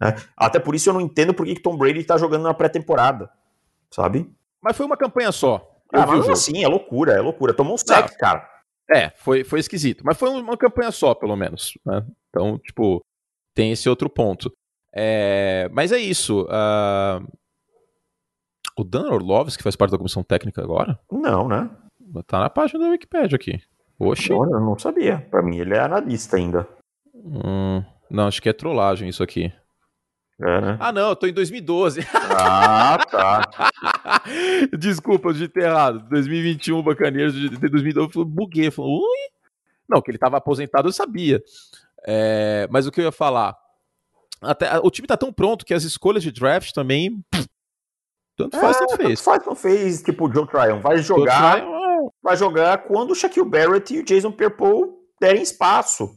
[0.00, 0.16] né?
[0.36, 3.30] Até por isso eu não entendo por que que Tom Brady tá jogando na pré-temporada,
[3.90, 4.30] sabe?
[4.62, 5.76] Mas foi uma campanha só.
[5.92, 7.54] Ah, mas assim, é loucura, é loucura.
[7.54, 8.48] Tomou um sec, cara.
[8.90, 10.02] É, foi, foi esquisito.
[10.04, 11.74] Mas foi uma campanha só, pelo menos.
[11.84, 12.04] né?
[12.30, 13.00] Então, tipo,
[13.54, 14.50] tem esse outro ponto.
[14.94, 16.46] É, mas é isso.
[16.50, 17.20] ah,
[18.76, 20.98] O Dan Orlovski faz parte da comissão técnica agora?
[21.12, 21.70] Não, né?
[22.26, 23.60] Tá na página da Wikipedia aqui.
[23.98, 24.30] Oxi.
[24.32, 25.26] Eu não sabia.
[25.30, 26.66] Pra mim, ele é analista ainda.
[27.14, 29.52] Hum, não, acho que é trollagem isso aqui.
[30.40, 30.76] É, né?
[30.78, 32.00] Ah, não, eu tô em 2012.
[32.14, 33.42] Ah, tá.
[34.78, 36.08] Desculpa, eu digitei errado.
[36.08, 38.70] 2021, Buccaneers, de de 2012, eu buguei.
[38.70, 39.28] Falei, ui?
[39.88, 41.42] Não, que ele tava aposentado, eu sabia.
[42.06, 43.56] É, mas o que eu ia falar?
[44.40, 47.20] Até, o time tá tão pronto que as escolhas de draft também.
[47.30, 47.48] pff,
[48.36, 49.20] Tanto faz, É, tanto fez.
[49.20, 50.78] Faz, não fez, tipo, o Joe Tryon.
[50.80, 51.68] Vai jogar, trying-
[52.22, 56.14] vai jogar quando o Shaquille Barrett e o Jason Pierre-Paul derem espaço.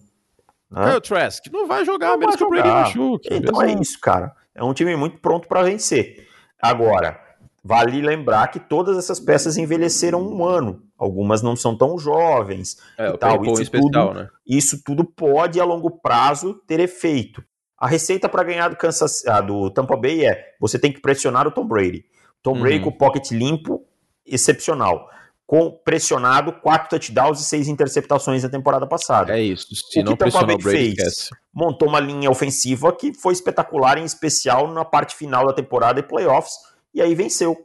[0.69, 0.85] né?
[0.91, 2.81] Kyle Trask não vai jogar, Não menos vai que o Brady jogar.
[2.83, 3.29] machuque.
[3.31, 3.81] Então é Exato.
[3.81, 4.35] isso, cara.
[4.55, 6.27] É um time muito pronto para vencer.
[6.61, 7.19] Agora,
[7.63, 10.81] vale lembrar que todas essas peças envelheceram um ano.
[10.97, 12.77] Algumas não são tão jovens.
[12.97, 14.29] É, e o tal, isso especial, tudo- né?
[14.45, 17.43] Isso tudo pode, a longo prazo, ter efeito.
[17.77, 21.47] A receita para ganhar do, Kansas, ah, do Tampa Bay é você tem que pressionar
[21.47, 22.05] o Tom Brady.
[22.43, 22.83] Tom Brady Uhum.
[22.83, 23.83] com o pocket limpo,
[24.25, 25.09] excepcional.
[25.51, 29.37] Com pressionado, quatro touchdowns e seis interceptações na temporada passada.
[29.37, 29.67] É isso.
[29.75, 30.97] Se O que não Tampa pressionar Bay o fez?
[30.97, 31.29] esquece.
[31.53, 36.03] Montou uma linha ofensiva que foi espetacular, em especial na parte final da temporada e
[36.03, 36.53] playoffs,
[36.93, 37.57] e aí venceu.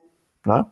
[0.45, 0.65] Né?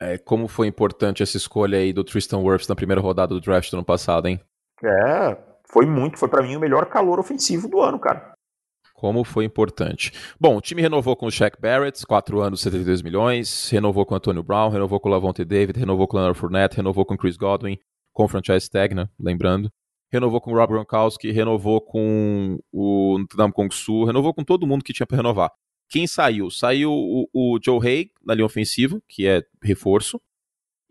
[0.00, 3.68] É, como foi importante essa escolha aí do Tristan Wirfs na primeira rodada do draft
[3.68, 4.40] do ano passado, hein?
[4.84, 5.36] É,
[5.68, 8.34] foi muito, foi para mim o melhor calor ofensivo do ano, cara.
[9.00, 10.12] Como foi importante.
[10.38, 14.16] Bom, o time renovou com o Shaq Barrett, 4 anos, 72 milhões, renovou com o
[14.18, 17.16] Antonio Brown, renovou com o Lavonte David, renovou com o Leonard Fournette, renovou com o
[17.16, 17.78] Chris Godwin,
[18.12, 19.72] com o franchise tag, né, lembrando.
[20.12, 24.84] Renovou com o Rob Gronkowski, renovou com o Nam Kong Su, renovou com todo mundo
[24.84, 25.50] que tinha para renovar.
[25.88, 26.50] Quem saiu?
[26.50, 30.20] Saiu o, o Joe Hay na linha ofensiva, que é reforço,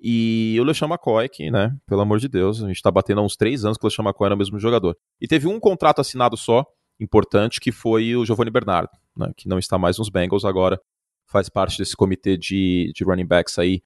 [0.02, 3.24] e o LeSean McCoy, que, né, pelo amor de Deus, a gente tá batendo há
[3.24, 4.98] uns 3 anos que o LeSean McCoy era o mesmo jogador.
[5.22, 6.66] E teve um contrato assinado só,
[7.00, 10.80] importante, que foi o Giovanni Bernardo, né, que não está mais nos Bengals agora,
[11.26, 13.82] faz parte desse comitê de, de running backs aí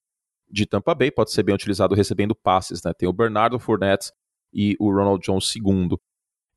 [0.49, 2.93] de Tampa Bay, pode ser bem utilizado recebendo passes, né?
[2.93, 4.11] Tem o Bernardo Fournette
[4.53, 5.97] e o Ronald Jones II.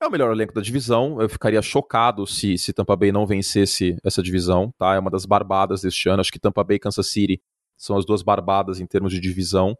[0.01, 3.97] É o melhor elenco da divisão, eu ficaria chocado se, se Tampa Bay não vencesse
[4.05, 4.95] essa divisão, tá?
[4.95, 7.41] É uma das barbadas deste ano, acho que Tampa Bay e Kansas City
[7.77, 9.77] são as duas barbadas em termos de divisão.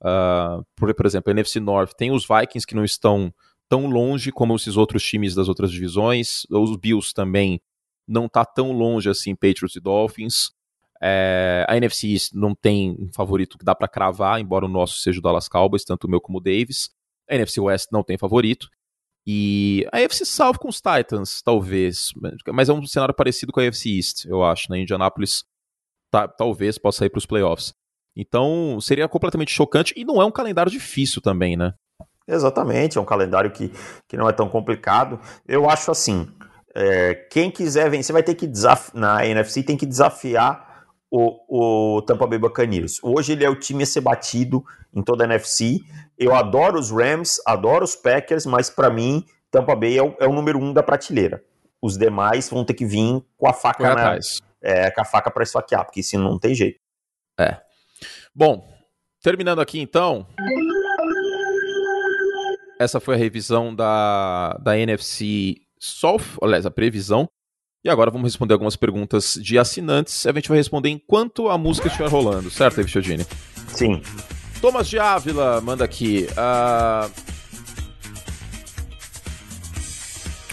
[0.00, 3.32] Uh, por, por exemplo, a NFC North tem os Vikings que não estão
[3.68, 6.42] tão longe como esses outros times das outras divisões.
[6.50, 7.60] Os Bills também
[8.06, 10.50] não tá tão longe assim, Patriots e Dolphins.
[11.00, 14.98] É, a NFC East não tem um favorito que dá para cravar, embora o nosso
[14.98, 16.90] seja o Dallas Cowboys, tanto o meu como o Davis.
[17.28, 18.68] A NFC West não tem favorito.
[19.26, 22.08] E a NFC South com os Titans, talvez.
[22.52, 24.72] Mas é um cenário parecido com a NFC East, eu acho.
[24.72, 24.80] Né?
[24.80, 25.44] Indianapolis
[26.10, 27.74] tá, talvez possa ir para os playoffs.
[28.16, 31.74] Então seria completamente chocante e não é um calendário difícil também, né?
[32.28, 33.72] Exatamente, é um calendário que,
[34.06, 35.18] que não é tão complicado.
[35.46, 36.28] Eu acho assim,
[36.74, 42.02] é, quem quiser vencer vai ter que desafiar, na NFC tem que desafiar o, o
[42.02, 43.02] Tampa Bay Buccaneers.
[43.02, 44.62] Hoje ele é o time a ser batido
[44.94, 45.80] em toda a NFC.
[46.18, 50.26] Eu adoro os Rams, adoro os Packers, mas para mim Tampa Bay é o, é
[50.26, 51.42] o, número um da prateleira.
[51.80, 54.18] Os demais vão ter que vir com a faca na,
[54.60, 56.78] é, com a faca para esfaquear, porque senão não tem jeito.
[57.40, 57.56] É.
[58.34, 58.68] Bom,
[59.22, 60.26] terminando aqui então.
[62.78, 67.28] Essa foi a revisão da, da NFC South, aliás, a previsão.
[67.84, 70.26] E agora vamos responder algumas perguntas de assinantes.
[70.26, 73.26] A gente vai responder enquanto a música estiver rolando, certo, David Chiodini?
[73.68, 74.00] Sim.
[74.60, 76.26] Thomas de Ávila manda aqui.
[76.32, 77.10] Uh...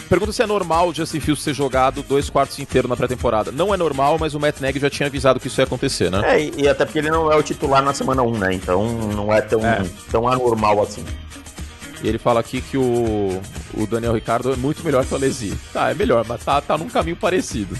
[0.08, 3.50] Pergunta se é normal o Justin Fields ser jogado dois quartos inteiros na pré-temporada.
[3.50, 6.22] Não é normal, mas o Matt Nagy já tinha avisado que isso ia acontecer, né?
[6.24, 8.54] É, e até porque ele não é o titular na semana 1, né?
[8.54, 9.84] Então não é tão, é.
[10.10, 11.04] tão anormal assim.
[12.06, 13.42] E ele fala aqui que o,
[13.74, 15.52] o Daniel Ricardo é muito melhor que o Alesi.
[15.72, 17.76] Tá, é melhor, mas tá, tá num caminho parecido.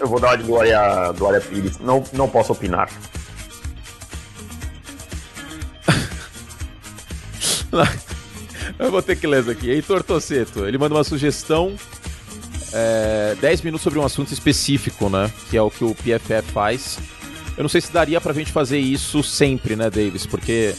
[0.00, 1.80] Eu vou dar uma de Glória, Glória Pires.
[1.80, 2.88] Não, não posso opinar.
[8.78, 9.68] Eu vou ter que ler isso aqui.
[9.68, 11.74] Heitor Toceto, ele manda uma sugestão.
[12.72, 15.28] É, 10 minutos sobre um assunto específico, né?
[15.50, 17.00] Que é o que o PFF faz.
[17.56, 20.26] Eu não sei se daria pra gente fazer isso sempre, né, Davis?
[20.26, 20.76] Porque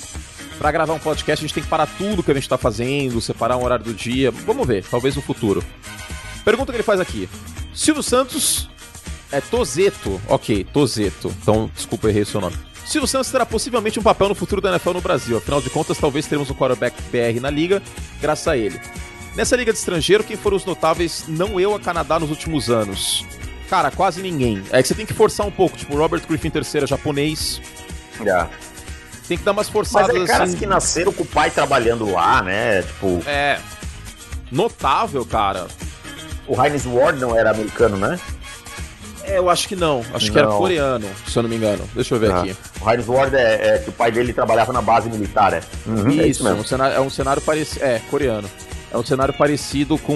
[0.58, 3.20] para gravar um podcast a gente tem que parar tudo que a gente tá fazendo,
[3.22, 4.32] separar um horário do dia.
[4.32, 5.64] Vamos ver, talvez no futuro.
[6.44, 7.30] Pergunta que ele faz aqui.
[7.74, 8.70] Silvio Santos
[9.32, 10.22] é Tozeto.
[10.28, 11.34] Ok, Tozeto.
[11.42, 12.56] Então, desculpa, errei o seu nome.
[12.86, 15.38] Silvio Santos terá possivelmente um papel no futuro da NFL no Brasil.
[15.38, 17.82] Afinal de contas, talvez teremos um quarterback BR na liga,
[18.22, 18.80] graças a ele.
[19.36, 23.26] Nessa liga de estrangeiro, quem foram os notáveis não eu a Canadá nos últimos anos?
[23.70, 24.64] Cara, quase ninguém.
[24.70, 27.60] É que você tem que forçar um pouco, tipo, Robert Griffin III é japonês.
[28.22, 28.50] Yeah.
[29.28, 30.58] Tem que dar umas forçadas Mas é caras assim.
[30.60, 32.84] que nasceram com o pai trabalhando lá, né?
[32.84, 33.22] Tipo.
[33.26, 33.60] É.
[34.52, 35.68] Notável, cara.
[36.48, 38.20] O Heinz Ward não era americano, né?
[39.24, 40.02] É, eu acho que não.
[40.14, 40.34] Acho não.
[40.34, 41.84] que era coreano, se eu não me engano.
[41.96, 42.42] Deixa eu ver ah.
[42.42, 42.56] aqui.
[42.80, 45.62] O Heinz Ward é, é, que o pai dele trabalhava na base militar, é?
[45.88, 46.60] Uhum, isso, é isso mesmo.
[46.60, 47.84] Um cenário, é um cenário parecido.
[47.84, 48.50] É, coreano.
[48.92, 50.14] É um cenário parecido com.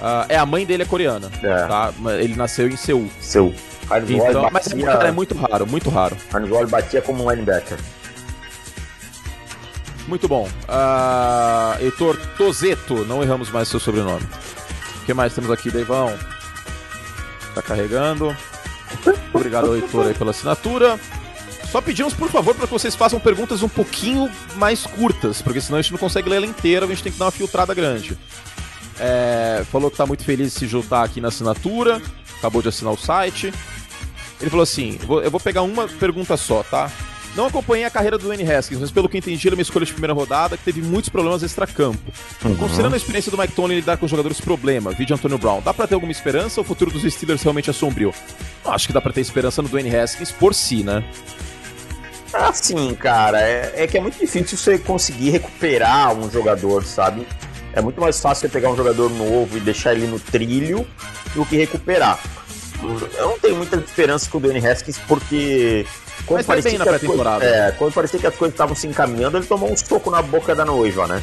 [0.00, 1.30] Uh, é, a mãe dele é coreana.
[1.42, 1.66] É.
[1.66, 1.92] Tá?
[2.18, 3.08] Ele nasceu em Seul.
[3.20, 3.54] Seul.
[3.98, 5.08] Então, mas é batia...
[5.08, 6.16] é muito raro, muito raro.
[6.32, 7.78] Arnold batia como um linebacker.
[10.06, 10.48] Muito bom.
[10.68, 14.26] Uh, Heitor Tozeto, não erramos mais seu sobrenome.
[15.02, 16.16] O que mais temos aqui, Deivão?
[17.54, 18.36] Tá carregando.
[19.32, 20.98] Obrigado, Heitor, aí pela assinatura.
[21.70, 25.78] Só pedimos, por favor, para que vocês façam perguntas um pouquinho mais curtas, porque senão
[25.78, 28.18] a gente não consegue ler ela inteira, a gente tem que dar uma filtrada grande.
[28.98, 32.02] É, falou que tá muito feliz de se juntar aqui na assinatura,
[32.38, 33.54] acabou de assinar o site.
[34.40, 36.90] Ele falou assim: eu vou pegar uma pergunta só, tá?
[37.36, 39.86] Não acompanhei a carreira do Dwayne Haskins, mas pelo que entendi, ele é uma escolha
[39.86, 42.12] de primeira rodada que teve muitos problemas extra-campo.
[42.44, 42.56] Uhum.
[42.56, 45.86] Considerando a experiência do Mike Tony lidar com jogadores problema, vídeo Antonio Brown, dá pra
[45.86, 48.12] ter alguma esperança ou o futuro dos Steelers realmente é sombrio?
[48.64, 51.04] Não, acho que dá pra ter esperança no Dwayne Haskins por si, né?
[52.32, 57.26] Assim, cara, é, é que é muito difícil você conseguir recuperar um jogador, sabe?
[57.72, 60.84] É muito mais fácil você pegar um jogador novo e deixar ele no trilho
[61.34, 62.20] do que recuperar
[62.82, 65.86] eu não tenho muita esperança com o Dwayne Haskins, porque
[66.26, 69.46] quando parecia, que as coisas, é, quando parecia que as coisas estavam se encaminhando, ele
[69.46, 71.22] tomou um soco na boca da noiva, né?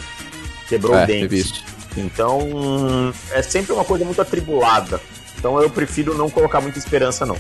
[0.68, 1.64] Quebrou é, o dente.
[1.96, 5.02] Então, é sempre uma coisa muito atribulada.
[5.38, 7.38] Então eu prefiro não colocar muita esperança, não.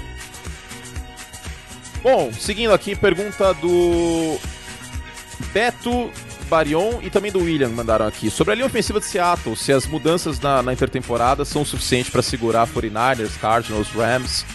[2.01, 4.37] Bom, seguindo aqui, pergunta do
[5.51, 6.09] Beto
[6.47, 8.29] Barion e também do William mandaram aqui.
[8.29, 12.21] Sobre a linha ofensiva de Seattle, se as mudanças na, na intertemporada são suficientes para
[12.21, 14.45] segurar 49ers, Cardinals, Rams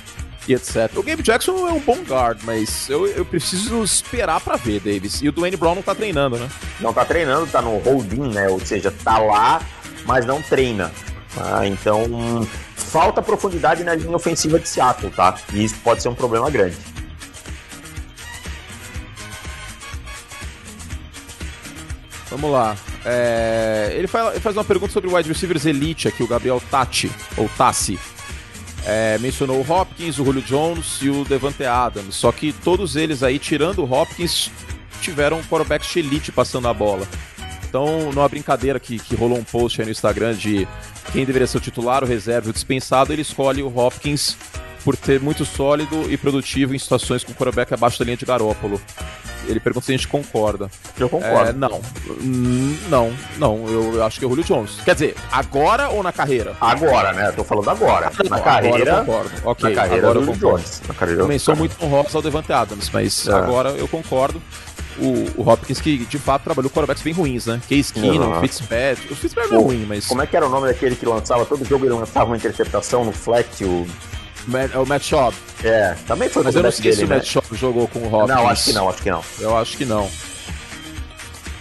[0.48, 0.90] e etc.
[0.96, 5.22] O Gabe Jackson é um bom guard, mas eu, eu preciso esperar para ver, Davis.
[5.22, 6.48] E o Dwayne Brown não tá treinando, né?
[6.80, 8.48] Não tá treinando, tá no holding, né?
[8.48, 9.62] Ou seja, tá lá,
[10.04, 10.90] mas não treina.
[11.36, 15.34] Ah, então, falta profundidade na linha ofensiva de Seattle, tá?
[15.52, 16.76] E isso pode ser um problema grande.
[22.32, 22.74] Vamos lá.
[23.04, 26.62] É, ele, faz, ele, faz, uma pergunta sobre o wide receivers elite aqui, o Gabriel
[26.70, 27.98] Tati, ou Tassi.
[28.86, 32.14] É, mencionou o Hopkins, o Julio Jones e o Devante Adams.
[32.14, 34.50] Só que todos eles aí, tirando o Hopkins,
[35.02, 37.06] tiveram quarterbacks elite passando a bola.
[37.68, 40.66] Então, numa brincadeira que, que rolou um post aí no Instagram de
[41.12, 44.36] quem deveria ser o titular, o reserva o dispensado, ele escolhe o Hopkins
[44.82, 48.80] por ter muito sólido e produtivo em situações com quarterback abaixo da linha de Garópolo.
[49.46, 50.70] Ele pergunta se a gente concorda.
[50.98, 51.50] Eu concordo.
[51.50, 51.80] É, não.
[52.88, 53.66] Não, não.
[53.68, 54.78] Eu, acho que é o Julio Jones.
[54.84, 56.56] Quer dizer, agora ou na carreira?
[56.60, 57.28] Agora, né?
[57.28, 58.10] Eu tô falando agora.
[58.28, 58.96] Na Agora eu carreira.
[59.00, 59.30] concordo.
[59.44, 60.56] Ok, Na carreira agora eu do concordo.
[60.58, 60.82] Jones.
[60.88, 63.32] Na carreira Também sou muito honrosa ao Devante Adams, mas É.
[63.32, 64.40] agora eu concordo.
[64.98, 67.60] O, o Hopkins que de fato trabalhou com quarterbacks bem ruins, né?
[67.66, 68.40] Case Keenum, Exato.
[68.42, 69.12] Fitzpatrick.
[69.12, 71.64] O Fitzpatrick é ruim, mas Como é que era o nome daquele que lançava todo
[71.64, 73.64] jogo ele lançava uma interceptação no flat?
[73.64, 73.86] O...
[74.72, 75.34] É o Matt Schaub.
[75.62, 77.16] É, também foi Mas eu não esqueci dele, o né?
[77.16, 78.28] Matt Schaub jogou com o Hopkins.
[78.36, 79.24] Não, acho que não, acho que não.
[79.38, 80.04] Eu acho que não.
[80.06, 80.10] O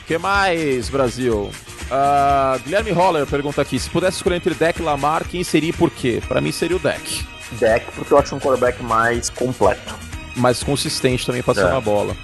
[0.08, 1.52] que mais, Brasil?
[1.92, 5.74] Ah, Guilherme Holler pergunta aqui: se pudesse escolher entre Deck e Lamar, quem seria e
[5.74, 6.22] por quê?
[6.28, 7.26] Pra mim seria o Deck.
[7.54, 9.94] Deck, porque eu acho um quarterback mais completo.
[10.36, 11.78] mais consistente também passando É.
[11.78, 12.16] a bola.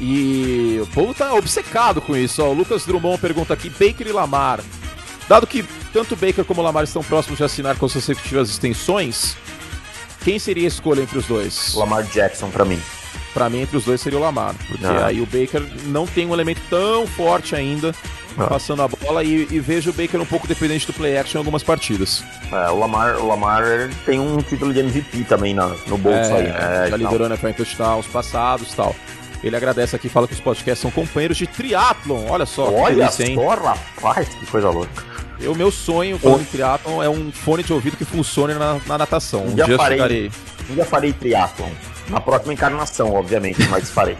[0.00, 2.40] E o povo tá obcecado com isso.
[2.42, 2.50] Ó.
[2.50, 4.60] O Lucas Drummond pergunta aqui: Baker e Lamar.
[5.28, 9.36] Dado que tanto Baker como Lamar estão próximos de assinar com suas respectivas extensões,
[10.24, 11.74] quem seria a escolha entre os dois?
[11.74, 12.80] Lamar Jackson pra mim.
[13.34, 14.54] Pra mim, entre os dois seria o Lamar.
[14.68, 15.06] Porque Ah.
[15.06, 17.94] aí o Baker não tem um elemento tão forte ainda
[18.36, 18.46] Ah.
[18.46, 21.40] passando a bola e, e vejo o Baker um pouco dependente do play action em
[21.40, 22.24] algumas partidas.
[22.50, 23.62] É, o Lamar, o Lamar
[24.06, 26.52] tem um título de MVP também na, no bolso aí, né?
[26.52, 26.98] já e tal.
[26.98, 28.94] liderou na NFL em touchdowns passados e tal.
[29.44, 32.26] Ele agradece aqui, fala que os podcasts são companheiros de triatlon.
[32.28, 33.36] Olha só, que Olha delícia, hein?
[33.36, 35.04] só, rapaz, que coisa louca.
[35.46, 38.98] O meu sonho falando em triatlon é um fone de ouvido que funcione na, na
[38.98, 39.44] natação.
[39.46, 39.96] Um Já dia eu farei.
[39.98, 40.30] chegarei.
[40.70, 41.70] Um dia farei triatlon.
[42.08, 44.16] Na próxima encarnação, obviamente, mas farei.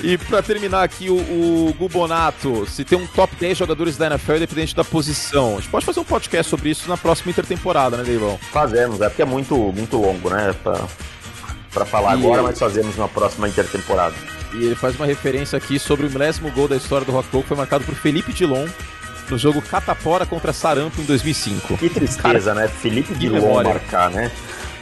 [0.00, 4.36] E pra terminar aqui, o, o Gubonato, se tem um top 10 jogadores da NFL,
[4.36, 5.54] independente da posição.
[5.56, 8.38] A gente pode fazer um podcast sobre isso na próxima intertemporada, né, Deivão?
[8.52, 10.54] Fazemos, é porque é muito, muito longo, né?
[10.62, 10.86] Pra,
[11.72, 14.14] pra falar E- agora, mas fazemos na próxima intertemporada.
[14.52, 17.42] E ele faz uma referência aqui sobre o milésimo gol da história do Rock Bowl,
[17.42, 18.66] que foi marcado por Felipe Dilon
[19.30, 21.76] no jogo Catapora contra Sarampo em 2005.
[21.76, 22.66] Que tristeza, né?
[22.66, 23.70] Felipe Dilon memória.
[23.70, 24.30] marcar, né?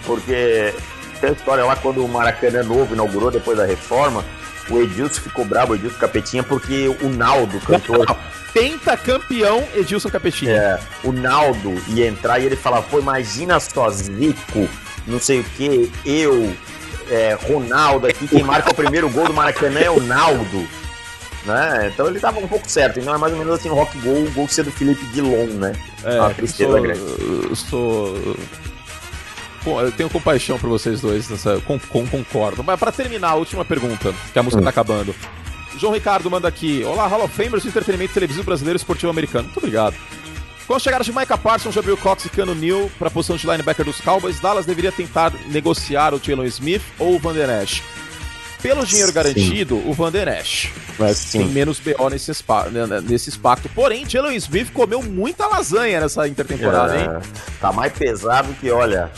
[0.05, 0.73] Porque
[1.21, 4.25] tem a história lá quando o Maracanã novo inaugurou depois da reforma,
[4.71, 8.17] o Edilson ficou bravo, o Edilson Capetinha, porque o Naldo, cantor,
[8.53, 10.53] Pentacampeão Edilson Capetinha.
[10.53, 14.69] é, o Naldo ia entrar e ele falava, pô, imagina só Zico,
[15.07, 16.55] não sei o que, eu,
[17.11, 20.66] é, Ronaldo aqui, quem marca o primeiro gol do Maracanã é o Naldo.
[21.44, 21.90] Né?
[21.94, 24.24] Então ele tava um pouco certo, então é mais ou menos assim, o rock gol,
[24.24, 25.72] o gol ser do Felipe Dilon, né?
[26.02, 27.00] É, Uma tristeza sou, grande.
[27.48, 28.36] eu sou.
[29.80, 32.62] Eu tenho compaixão por vocês dois, nessa, com, com- concordo.
[32.64, 34.64] Mas pra terminar, a última pergunta, que a música Hum.
[34.64, 35.14] tá acabando.
[35.78, 39.44] João Ricardo manda aqui: Olá, Hall of Famers do entretenimento televisivo brasileiro esportivo americano.
[39.44, 39.94] Muito obrigado.
[40.67, 43.47] Com a chegada de Micah Parsons, Jabril Cox e Cano Neal para a posição de
[43.47, 47.83] linebacker dos Cowboys, Dallas deveria tentar negociar o Jalen Smith ou o Van Der Esch.
[48.61, 49.14] Pelo dinheiro Sim.
[49.14, 50.73] garantido, o Van Der Esch.
[50.99, 53.69] Mas Tem sim, menos BO nesse, espa né, né, nesse pacto.
[53.69, 57.07] Porém, Jalen Smith comeu muita lasanha nessa intertemporada, hein?
[57.09, 57.21] é,
[57.61, 59.12] tá mais pesado que, olha,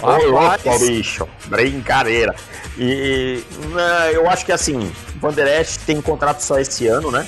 [0.00, 1.28] Ô, bicho.
[1.46, 2.34] Brincadeira.
[2.78, 4.90] E né, eu acho que assim,
[5.20, 7.26] Van Der Esch tem contrato só esse ano, né?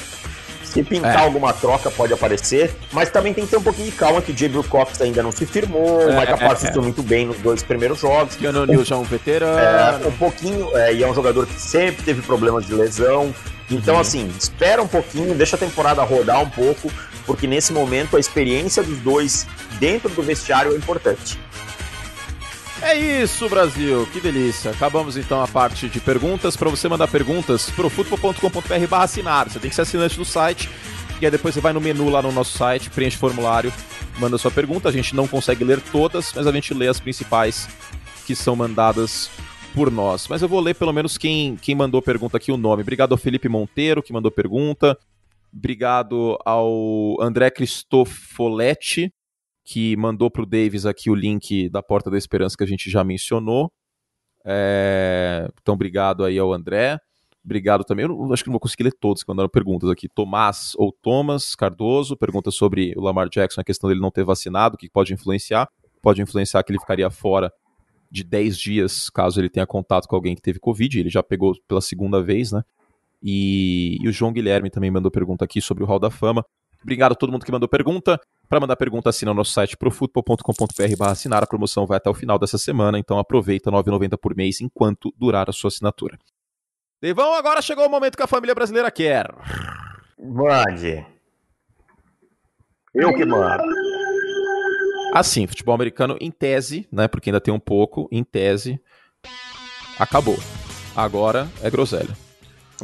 [0.73, 1.25] Se pintar É.
[1.25, 2.75] alguma troca, pode aparecer.
[2.93, 5.33] Mas também tem que ter um pouquinho de calma, que o Jabril Cox ainda não
[5.33, 5.99] se firmou.
[6.07, 6.73] o É, Micah é, Parsons é.
[6.73, 8.37] foi muito bem nos dois primeiros jogos.
[8.37, 10.05] Keanu já é um veterano.
[10.05, 13.35] É, um pouquinho, é, e é um jogador que sempre teve problemas de lesão.
[13.71, 14.01] Então, Uhum.
[14.01, 16.91] assim, espera um pouquinho, deixa a temporada rodar um pouco,
[17.27, 19.47] porque nesse momento a experiência dos dois
[19.79, 21.39] dentro do vestiário é importante.
[22.83, 24.07] É isso, Brasil.
[24.13, 24.71] Que delícia.
[24.71, 26.57] Acabamos então a parte de perguntas.
[26.57, 29.51] Para você mandar perguntas, profutbol.com.br barra assinar.
[29.51, 30.71] Você tem que ser assinante do site.
[31.21, 33.73] E aí depois você vai no menu lá no nosso site, preenche o formulário,
[34.21, 34.89] manda sua pergunta.
[34.89, 37.69] A gente não consegue ler todas, mas a gente lê as principais
[38.25, 39.29] que são mandadas
[39.75, 40.29] por nós.
[40.29, 42.83] Mas eu vou ler pelo menos quem, quem mandou pergunta aqui, o nome.
[42.83, 44.97] Obrigado ao Felipe Monteiro, que mandou pergunta.
[45.53, 49.13] Obrigado ao André Cristofoletti,
[49.69, 52.89] que mandou para o Davis aqui o link da Porta da Esperança que a gente
[52.91, 53.71] já mencionou.
[54.43, 56.99] É, Então, obrigado aí ao André.
[57.45, 58.07] Obrigado também.
[58.07, 60.09] Eu acho que não vou conseguir ler todos que mandaram perguntas aqui.
[60.09, 64.75] Tomás ou Thomas Cardoso pergunta sobre o Lamar Jackson, a questão dele não ter vacinado,
[64.75, 65.69] o que pode influenciar.
[66.01, 67.53] Pode influenciar que ele ficaria fora
[68.11, 70.99] de 10 dias caso ele tenha contato com alguém que teve Covid.
[70.99, 72.63] Ele já pegou pela segunda vez, né?
[73.23, 76.43] E, e o João Guilherme também mandou pergunta aqui sobre o Hall da Fama.
[76.83, 78.21] Obrigado a todo mundo que mandou pergunta.
[78.49, 81.43] Para mandar pergunta, assina o nosso site profutbol.com.br assinar.
[81.43, 85.13] A promoção vai até o final dessa semana, então aproveita, R$ 9,90 por mês, enquanto
[85.19, 86.19] durar a sua assinatura.
[87.01, 89.27] Deivão, agora chegou o momento que a família brasileira quer.
[90.19, 91.05] Mande.
[92.95, 93.63] Eu que mando.
[95.15, 98.81] Assim, futebol americano, em tese, né, porque ainda tem um pouco, em tese,
[99.99, 100.37] acabou.
[100.97, 102.17] Agora é groselha.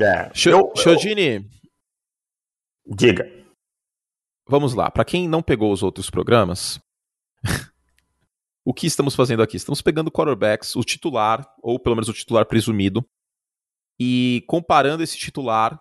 [0.01, 0.31] É.
[0.35, 0.73] Cho- eu-
[2.87, 3.29] Diga.
[4.49, 4.91] Vamos lá.
[4.91, 6.81] Para quem não pegou os outros programas,
[8.65, 9.57] o que estamos fazendo aqui?
[9.57, 13.05] Estamos pegando quarterbacks, o titular, ou pelo menos o titular presumido,
[13.99, 15.81] e comparando esse titular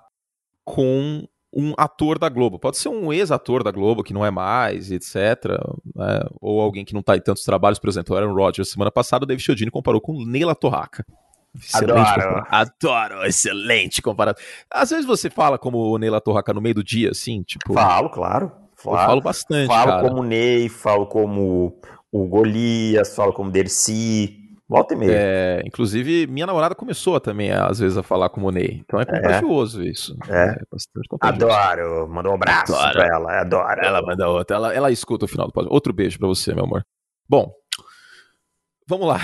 [0.63, 2.57] com um ator da Globo.
[2.57, 5.15] Pode ser um ex-ator da Globo, que não é mais, etc.
[5.95, 6.21] Né?
[6.41, 8.71] Ou alguém que não está em tantos trabalhos, por exemplo, Aaron Rodgers.
[8.71, 11.05] Semana passada, o David Chiodini comparou com Neila Torraca.
[11.55, 12.47] Excelente Adoro.
[12.49, 14.39] Adoro, excelente comparado.
[14.71, 17.73] Às vezes você fala como o Neila Torraca no meio do dia, assim, tipo...
[17.73, 18.51] Falo, claro.
[18.75, 20.09] Falo, eu falo bastante, Falo cara.
[20.09, 21.79] como Ney, falo como
[22.11, 25.11] o Golias, falo como Dercy, Volta e meia.
[25.13, 28.81] É, inclusive, minha namorada começou também, às vezes, a falar com o Ney.
[28.83, 29.85] Então é contagioso é.
[29.85, 30.17] isso.
[30.27, 30.45] É.
[30.49, 31.53] é bastante contagioso.
[31.53, 32.09] Adoro.
[32.09, 32.93] Mandou um abraço adoro.
[32.93, 33.41] pra ela.
[33.41, 33.81] Adoro.
[33.81, 34.55] Ela manda outra.
[34.55, 35.73] Ela, ela escuta o final do podcast.
[35.73, 36.83] Outro beijo pra você, meu amor.
[37.29, 37.53] Bom,
[38.87, 39.19] vamos lá.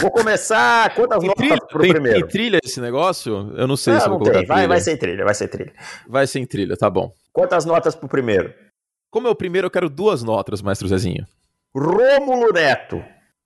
[0.00, 0.94] Vou começar.
[0.94, 2.20] Quantas tem notas trilha, pro tem, primeiro?
[2.20, 3.52] Tem trilha esse negócio?
[3.56, 5.72] Eu não sei não, se não vou colocar vai, vai sem trilha, vai sem trilha.
[6.08, 7.12] Vai sem trilha, tá bom.
[7.32, 8.52] Quantas notas pro primeiro?
[9.10, 11.26] Como é o primeiro, eu quero duas notas, Maestro Zezinho.
[11.74, 13.02] Rômulo Neto.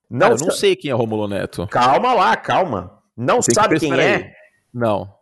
[0.09, 1.67] Não, Cara, eu não sei quem é Romulo Neto.
[1.69, 2.99] Calma lá, calma.
[3.17, 4.15] Não sabe que quem é?
[4.17, 4.31] Aí.
[4.73, 5.13] Não.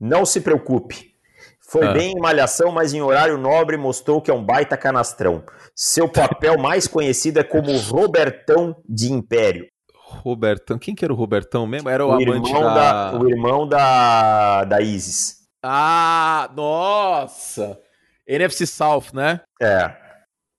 [0.00, 1.14] Não se preocupe.
[1.60, 1.92] Foi ah.
[1.92, 5.44] bem em Malhação, mas em horário nobre mostrou que é um baita canastrão.
[5.74, 9.66] Seu papel mais conhecido é como Robertão de Império.
[10.08, 11.88] Robertão, quem que era o Robertão mesmo?
[11.88, 13.10] Era o, o amante irmão da...
[13.10, 13.18] da...
[13.18, 15.38] O irmão da, da Isis.
[15.62, 17.78] Ah, nossa!
[18.26, 19.40] NFC South, né?
[19.60, 19.92] É.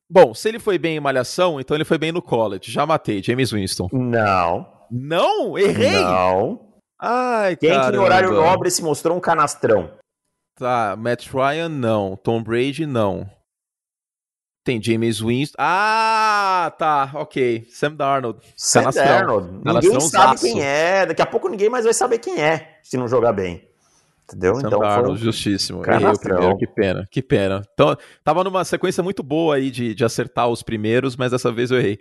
[0.09, 2.71] Bom, se ele foi bem em Malhação, então ele foi bem no college.
[2.71, 3.89] Já matei, James Winston.
[3.91, 4.67] Não.
[4.89, 5.57] Não?
[5.57, 6.01] Errei?
[6.03, 6.73] Não.
[6.99, 7.91] Ai, Quem caramba.
[7.91, 9.91] que em horário nobre se mostrou um canastrão?
[10.55, 12.17] Tá, Matt Ryan não.
[12.17, 13.29] Tom Brady não.
[14.69, 15.55] Tem James Winston.
[15.57, 17.65] Ah, tá, ok.
[17.71, 18.39] Sam Darnold.
[18.55, 19.07] Sam Canastrão.
[19.07, 19.51] Darnold.
[19.51, 20.43] Ninguém Canastrão sabe zaço.
[20.43, 21.05] quem é.
[21.07, 23.67] Daqui a pouco ninguém mais vai saber quem é, se não jogar bem.
[24.25, 24.53] Entendeu?
[24.57, 25.25] Sam então Darnold, foi...
[25.25, 25.81] justíssimo.
[25.81, 27.63] Primeiro, que pena, que pena.
[27.73, 31.71] Então, tava numa sequência muito boa aí de, de acertar os primeiros, mas dessa vez
[31.71, 31.97] eu errei.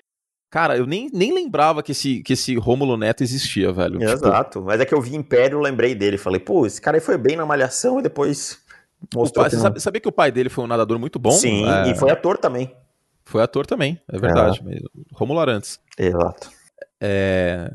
[0.50, 3.98] Cara, eu nem, nem lembrava que esse, que esse Rômulo Neto existia, velho.
[3.98, 4.66] Tipo, Exato, tipo...
[4.66, 6.18] mas é que eu vi Império, lembrei dele.
[6.18, 8.58] Falei, pô, esse cara aí foi bem na malhação e depois
[9.14, 9.80] mostrou pai, que não...
[9.80, 11.30] sabia que o pai dele foi um nadador muito bom?
[11.30, 11.90] Sim, é...
[11.90, 12.74] e foi ator também.
[13.24, 14.62] Foi ator também, é verdade.
[14.68, 14.78] É.
[15.12, 15.78] Rômulo Arantes.
[15.98, 16.50] Exato.
[17.00, 17.72] É...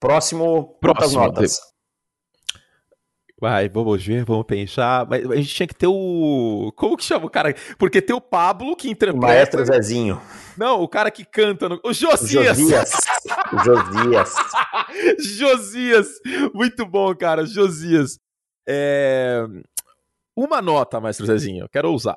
[0.00, 1.60] Próximo, Próximo notas?
[3.40, 5.06] Vai, vamos ver, vamos pensar.
[5.06, 6.72] Mas a gente tinha que ter o.
[6.76, 7.54] Como que chama o cara?
[7.78, 9.26] Porque tem o Pablo que interpreta.
[9.26, 10.20] O maestro Zezinho.
[10.56, 11.68] Não, o cara que canta.
[11.68, 11.80] No...
[11.84, 12.56] O Josias.
[12.56, 12.90] Josias.
[13.64, 14.34] Josias.
[15.36, 16.08] Josias.
[16.54, 17.44] Muito bom, cara.
[17.44, 18.18] Josias.
[18.66, 19.44] É...
[20.36, 21.68] Uma nota, maestro Zezinho.
[21.68, 22.16] Quero ousar.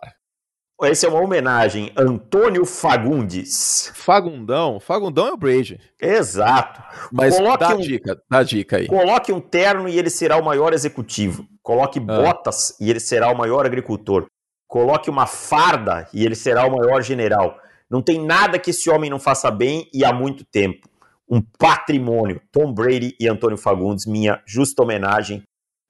[0.82, 1.92] Essa é uma homenagem.
[1.98, 3.92] Antônio Fagundes.
[3.96, 4.80] Fagundão?
[4.80, 5.80] Fagundão é o Brady.
[6.00, 6.82] Exato.
[7.12, 8.88] Mas coloque dá um, dica, dá dica aí.
[8.88, 11.48] Coloque um terno e ele será o maior executivo.
[11.64, 12.02] Coloque ah.
[12.02, 14.28] botas e ele será o maior agricultor.
[14.68, 17.60] Coloque uma farda e ele será o maior general.
[17.90, 20.88] Não tem nada que esse homem não faça bem e há muito tempo.
[21.28, 22.42] Um patrimônio.
[22.52, 25.44] Tom Brady e Antônio Fagundes, minha justa homenagem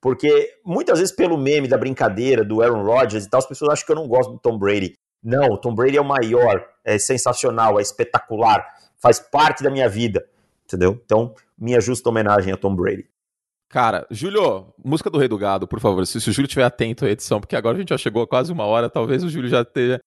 [0.08, 3.86] porque muitas vezes, pelo meme da brincadeira do Aaron Rodgers e tal, as pessoas acham
[3.86, 4.94] que eu não gosto do Tom Brady.
[5.22, 8.66] Não, o Tom Brady é o maior, é sensacional, é espetacular,
[9.02, 10.26] faz parte da minha vida.
[10.64, 10.98] Entendeu?
[11.04, 13.06] Então, minha justa homenagem a Tom Brady.
[13.68, 16.08] Cara, Júlio, música do Rei do Gado, por favor.
[16.08, 18.28] Se, se o Júlio estiver atento à edição, porque agora a gente já chegou a
[18.28, 20.00] quase uma hora, talvez o Júlio já esteja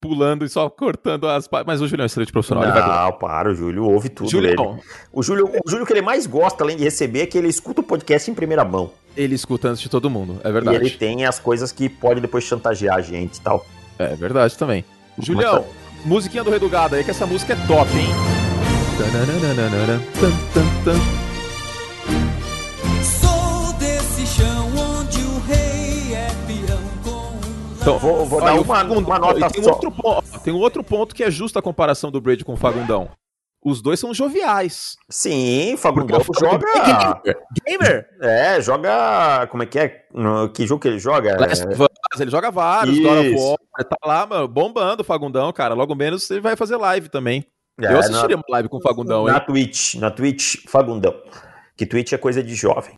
[0.00, 2.64] pulando e só cortando as Mas o Júlio é um excelente profissional.
[2.64, 3.12] Não, ele vai...
[3.12, 4.30] para, o Júlio ouve tudo.
[4.30, 4.78] Júlio,
[5.12, 7.80] O Júlio, o Júlio que ele mais gosta, além de receber, é que ele escuta
[7.80, 8.90] o podcast em primeira mão.
[9.16, 10.76] Ele escuta antes de todo mundo, é verdade.
[10.76, 13.66] E ele tem as coisas que pode depois chantagear a gente e tal.
[13.98, 14.84] É verdade também.
[15.18, 15.66] Julião,
[16.04, 18.08] musiquinha do Redugado aí, que essa música é top, hein?
[27.80, 31.14] Então, vou, vou dar uma, uma nota tem um, outro ponto, tem um outro ponto
[31.14, 33.08] que é justo a comparação do Brady com o Fagundão.
[33.64, 34.96] Os dois são joviais.
[35.10, 36.66] Sim, Fagundão joga.
[37.26, 37.34] É
[37.66, 38.08] gamer.
[38.20, 39.46] É, joga.
[39.50, 40.04] Como é que é?
[40.54, 41.30] Que jogo que ele joga?
[41.30, 42.22] É...
[42.22, 45.74] Ele joga vários, War, tá lá, mano, bombando o Fagundão, cara.
[45.74, 47.46] Logo menos ele vai fazer live também.
[47.80, 48.42] É, Eu assistiria na...
[48.42, 49.42] uma live com o Fagundão, Na hein?
[49.46, 51.14] Twitch, na Twitch, Fagundão.
[51.76, 52.94] Que Twitch é coisa de jovem.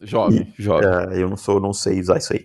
[0.00, 0.88] Jovem, e, jovem.
[0.88, 2.44] É, eu não sou, não sei usar isso aí.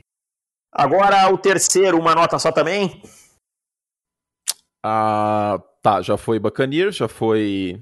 [0.78, 3.02] Agora o terceiro, uma nota só também?
[4.86, 7.82] Ah, tá, já foi Buccaneers, já foi.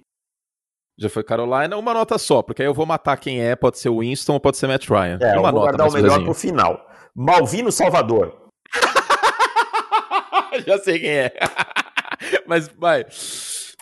[0.96, 3.90] Já foi Carolina, uma nota só, porque aí eu vou matar quem é, pode ser
[3.90, 5.18] o Winston ou pode ser Matt Ryan.
[5.20, 6.88] É, uma eu vou nota, guardar o melhor pro final.
[7.16, 8.48] Malvino Salvador.
[10.68, 11.34] já sei quem é.
[12.46, 13.08] Mas vai.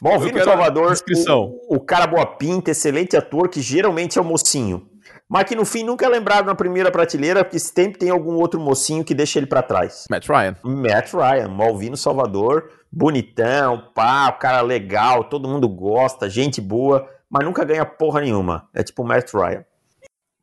[0.01, 0.93] Malvino Salvador,
[1.29, 4.89] o, o cara boa pinta, excelente ator, que geralmente é o mocinho
[5.31, 8.59] mas que no fim nunca é lembrado na primeira prateleira, porque sempre tem algum outro
[8.59, 10.05] mocinho que deixa ele para trás.
[10.09, 10.57] Matt Ryan.
[10.61, 17.63] Matt Ryan, Malvino Salvador, bonitão, pá, cara legal, todo mundo gosta, gente boa, mas nunca
[17.63, 18.67] ganha porra nenhuma.
[18.73, 19.63] É tipo o Matt Ryan.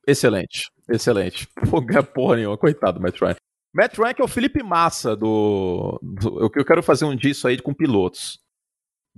[0.06, 1.46] Excelente, excelente.
[1.68, 1.82] Pô,
[2.14, 3.36] porra nenhuma, coitado do Matt Ryan.
[3.74, 6.40] Matt Ryan que é o Felipe Massa do, do.
[6.40, 8.40] eu, eu quero fazer um disso aí com pilotos.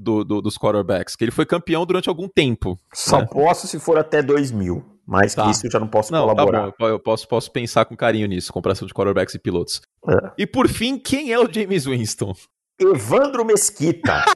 [0.02, 2.78] Do, do, dos quarterbacks, que ele foi campeão durante algum tempo.
[2.90, 3.26] Só né?
[3.30, 4.99] posso se for até 2000.
[5.06, 5.44] Mais tá.
[5.44, 6.70] que isso eu já não posso não, tá colaborar.
[6.70, 9.82] Tá bom, eu posso, posso pensar com carinho nisso, comparação de quarterbacks e pilotos.
[10.08, 10.30] É.
[10.38, 12.34] E por fim, quem é o James Winston?
[12.78, 14.24] Evandro Mesquita.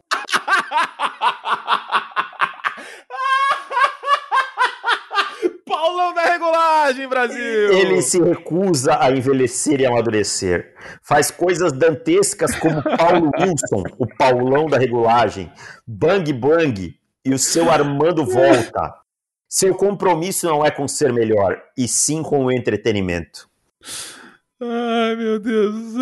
[5.66, 7.72] Paulão da regulagem, Brasil!
[7.72, 10.74] Ele se recusa a envelhecer e amadurecer.
[11.02, 15.50] Faz coisas dantescas como Paulo Wilson, o Paulão da regulagem,
[15.86, 16.94] Bang Bang
[17.24, 19.03] e o seu Armando Volta.
[19.54, 23.48] Seu compromisso não é com ser melhor, e sim com o entretenimento.
[24.60, 25.94] Ai, meu Deus.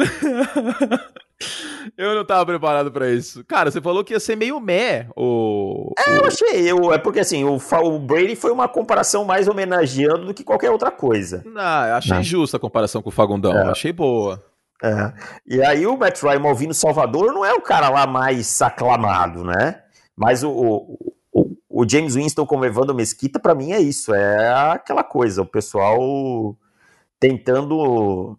[1.98, 3.44] Eu não tava preparado para isso.
[3.44, 5.92] Cara, você falou que ia ser meio meh o.
[5.98, 6.70] É, eu achei.
[6.70, 10.70] Eu, é porque assim, o, o Brady foi uma comparação mais homenageando do que qualquer
[10.70, 11.42] outra coisa.
[11.44, 12.22] Não, eu achei não.
[12.22, 13.52] justa a comparação com o Fagundão.
[13.52, 13.70] É.
[13.70, 14.42] Achei boa.
[14.82, 15.12] É.
[15.46, 19.82] E aí o Matt Ryan Malvino Salvador não é o cara lá mais aclamado, né?
[20.16, 21.12] Mas o, o,
[21.72, 24.14] o, James Winston como Evandro Mesquita, para mim, é isso.
[24.14, 26.56] É aquela coisa, o pessoal
[27.18, 28.38] tentando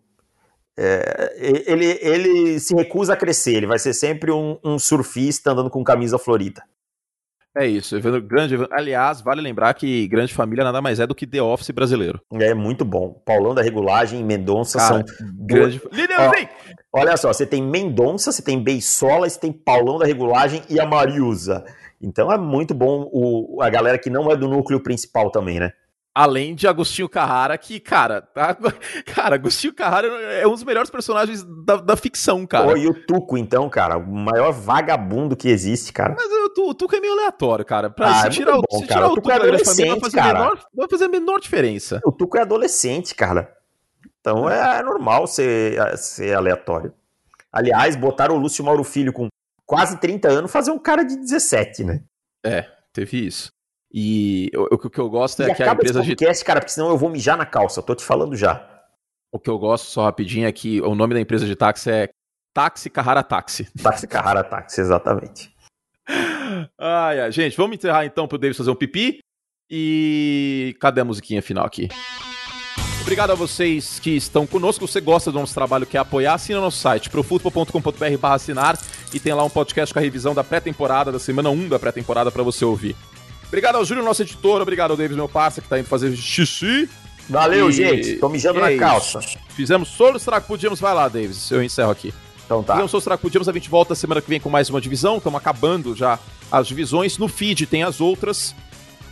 [0.77, 5.69] é, ele, ele se recusa a crescer, ele vai ser sempre um, um surfista andando
[5.69, 6.63] com camisa florida.
[7.55, 8.55] É isso, grande.
[8.71, 12.19] Aliás, vale lembrar que Grande Família nada mais é do que The Office brasileiro.
[12.33, 13.21] É muito bom.
[13.23, 15.05] Paulão da Regulagem e Mendonça Cara, são.
[15.35, 15.79] Grande.
[16.17, 20.79] Ó, olha só, você tem Mendonça, você tem Beisola, você tem Paulão da Regulagem e
[20.79, 21.63] a Mariusa.
[22.03, 25.71] Então é muito bom o, a galera que não é do núcleo principal também, né?
[26.13, 28.55] Além de Agostinho Carrara, que, cara, tá...
[29.15, 32.67] cara, Agostinho Carrara é um dos melhores personagens da, da ficção, cara.
[32.67, 36.13] Oh, e o Tuco, então, cara, o maior vagabundo que existe, cara.
[36.15, 36.27] Mas
[36.57, 37.89] o, o Tuco é meio aleatório, cara.
[37.89, 39.91] Pra, ah, se, é tirar, bom, se tirar o, o Tuco é da grande família,
[39.91, 40.21] vai fazer,
[40.75, 42.01] vai fazer a menor diferença.
[42.05, 43.51] O Tuco é adolescente, cara.
[44.19, 46.93] Então é, é normal ser, ser aleatório.
[47.51, 49.29] Aliás, botaram o Lúcio Mauro Filho com
[49.73, 52.03] quase 30 anos fazer um cara de 17, né?
[52.45, 53.51] É, teve isso.
[53.91, 56.45] E o, o que eu gosto é e que a empresa esse podcast, de...
[56.45, 58.69] cara, porque senão eu vou mijar na calça, eu tô te falando já.
[59.31, 62.09] O que eu gosto, só rapidinho, é que o nome da empresa de táxi é
[62.53, 63.67] Táxi Carrara Táxi.
[63.81, 65.51] Táxi Carrara Táxi, exatamente.
[66.77, 69.19] ai, ai, gente, vamos encerrar então pro Davis fazer um pipi.
[69.69, 71.89] E cadê a musiquinha final aqui?
[73.03, 74.87] Obrigado a vocês que estão conosco.
[74.87, 78.79] Se você gosta do nosso trabalho, quer apoiar, assina nosso site, profutbol.com.br barra assinar
[79.13, 82.31] e tem lá um podcast com a revisão da pré-temporada, da semana 1 da pré-temporada
[82.31, 82.95] para você ouvir.
[83.45, 84.61] Obrigado ao Júlio, nosso editor.
[84.61, 86.89] Obrigado ao Davis, meu parceiro, que tá indo fazer xixi.
[87.29, 87.73] Valeu, e...
[87.73, 88.15] gente.
[88.15, 89.19] Tô mijando na calça.
[89.49, 90.79] Fizemos solo, será que podíamos?
[90.79, 91.51] Vai lá, Davis.
[91.51, 92.13] Eu encerro aqui.
[92.45, 92.73] Então tá.
[92.73, 93.49] Fizemos solo, será que podíamos?
[93.49, 95.17] A gente volta semana que vem com mais uma divisão.
[95.17, 96.17] Estamos acabando já
[96.49, 97.17] as divisões.
[97.17, 98.55] No feed tem as outras.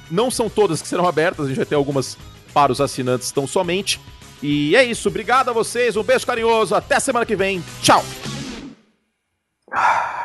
[0.10, 1.46] Não são todas que serão abertas.
[1.46, 2.18] A gente vai ter algumas
[2.54, 4.00] para os assinantes tão somente.
[4.42, 8.04] E é isso, obrigado a vocês, um beijo carinhoso, até semana que vem, tchau!
[9.72, 10.21] Ah.